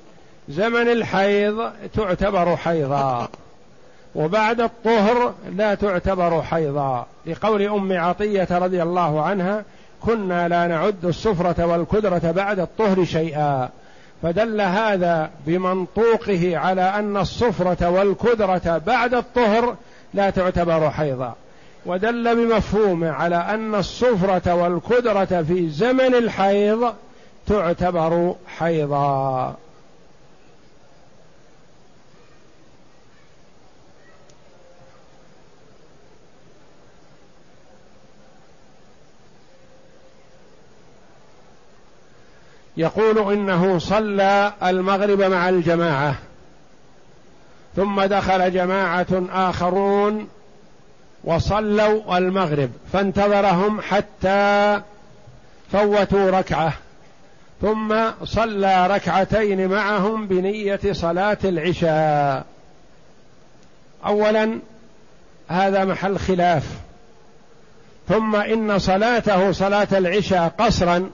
زمن 0.49 0.91
الحيض 0.91 1.71
تعتبر 1.95 2.55
حيضا 2.55 3.29
وبعد 4.15 4.61
الطهر 4.61 5.33
لا 5.55 5.75
تعتبر 5.75 6.41
حيضا 6.41 7.05
لقول 7.25 7.61
أم 7.61 7.93
عطية 7.99 8.47
رضي 8.51 8.83
الله 8.83 9.21
عنها 9.21 9.63
كنا 10.01 10.47
لا 10.47 10.67
نعد 10.67 11.05
السفرة 11.05 11.65
والكدرة 11.65 12.31
بعد 12.31 12.59
الطهر 12.59 13.05
شيئا. 13.05 13.69
فدل 14.23 14.61
هذا 14.61 15.29
بمنطوقه 15.45 16.57
على 16.57 16.81
أن 16.81 17.17
الصفرة 17.17 17.89
والكدرة 17.89 18.81
بعد 18.87 19.13
الطهر 19.13 19.75
لا 20.13 20.29
تعتبر 20.29 20.89
حيضا. 20.89 21.35
ودل 21.85 22.35
بمفهومه 22.35 23.11
على 23.11 23.35
أن 23.35 23.75
الصفرة 23.75 24.53
والكدرة 24.53 25.43
في 25.43 25.69
زمن 25.69 26.15
الحيض 26.15 26.93
تعتبر 27.47 28.35
حيضا. 28.57 29.55
يقول 42.77 43.33
إنه 43.33 43.79
صلى 43.79 44.53
المغرب 44.63 45.21
مع 45.21 45.49
الجماعة 45.49 46.15
ثم 47.75 48.01
دخل 48.01 48.53
جماعة 48.53 49.23
آخرون 49.31 50.27
وصلوا 51.23 52.17
المغرب 52.17 52.69
فانتظرهم 52.93 53.81
حتى 53.81 54.81
فوتوا 55.71 56.31
ركعة 56.31 56.73
ثم 57.61 57.95
صلى 58.23 58.87
ركعتين 58.87 59.67
معهم 59.67 60.27
بنية 60.27 60.79
صلاة 60.91 61.37
العشاء. 61.43 62.45
اولا 64.05 64.59
هذا 65.47 65.85
محل 65.85 66.19
خلاف 66.19 66.63
ثم 68.09 68.35
إن 68.35 68.79
صلاته 68.79 69.51
صلاة 69.51 69.87
العشاء 69.91 70.53
قصرا 70.59 71.09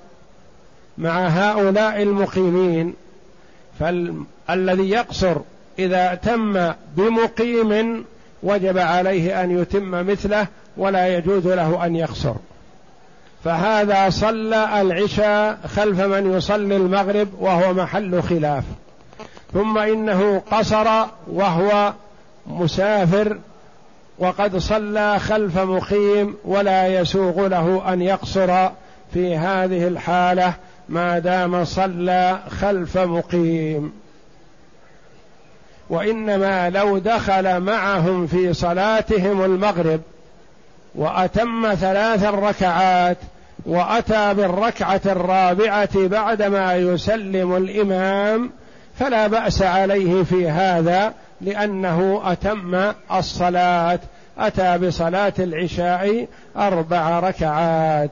مع 0.98 1.28
هؤلاء 1.28 2.02
المقيمين 2.02 2.94
فالذي 3.80 4.90
يقصر 4.90 5.36
إذا 5.80 6.16
تم 6.16 6.72
بمقيم 6.98 8.06
وجب 8.44 8.78
عليه 8.78 9.44
أن 9.44 9.60
يتم 9.60 9.92
مثله 9.92 10.48
ولا 10.78 11.18
يجوز 11.18 11.48
له 11.48 11.86
أن 11.86 11.96
يقصر. 11.96 12.34
فهذا 13.44 14.10
صلى 14.10 14.82
العشاء 14.82 15.60
خلف 15.68 16.02
من 16.02 16.34
يصلي 16.34 16.76
المغرب 16.76 17.28
وهو 17.40 17.74
محل 17.74 18.24
خلاف. 18.24 18.64
ثم 19.54 19.78
إنه 19.78 20.42
قصر 20.52 21.06
وهو 21.28 21.94
مسافر 22.48 23.38
وقد 24.20 24.58
صلى 24.58 25.20
خلف 25.20 25.58
مقيم 25.58 26.36
ولا 26.46 26.88
يسوغ 26.88 27.48
له 27.48 27.94
أن 27.94 28.02
يقصر 28.02 28.70
في 29.14 29.38
هذه 29.38 29.88
الحالة 29.88 30.54
ما 30.90 31.20
دام 31.20 31.66
صلى 31.66 32.40
خلف 32.62 32.98
مقيم. 32.98 33.94
وإنما 35.90 36.70
لو 36.70 36.98
دخل 36.98 37.60
معهم 37.60 38.28
في 38.28 38.54
صلاتهم 38.54 39.46
المغرب 39.46 40.02
وأتم 40.96 41.74
ثلاث 41.76 42.24
ركعات 42.24 43.18
وأتى 43.66 44.34
بالركعة 44.34 45.02
الرابعة 45.06 46.08
بعدما 46.08 46.76
يسلم 46.76 47.58
الإمام 47.58 48.52
فلا 49.00 49.28
بأس 49.28 49.62
عليه 49.62 50.24
في 50.24 50.50
هذا 50.50 51.14
لأنه 51.42 52.22
أتم 52.26 52.92
الصلاة. 53.12 54.00
أتى 54.38 54.78
بصلاة 54.78 55.34
العشاء 55.40 56.28
أربع 56.58 57.20
ركعات. 57.20 58.12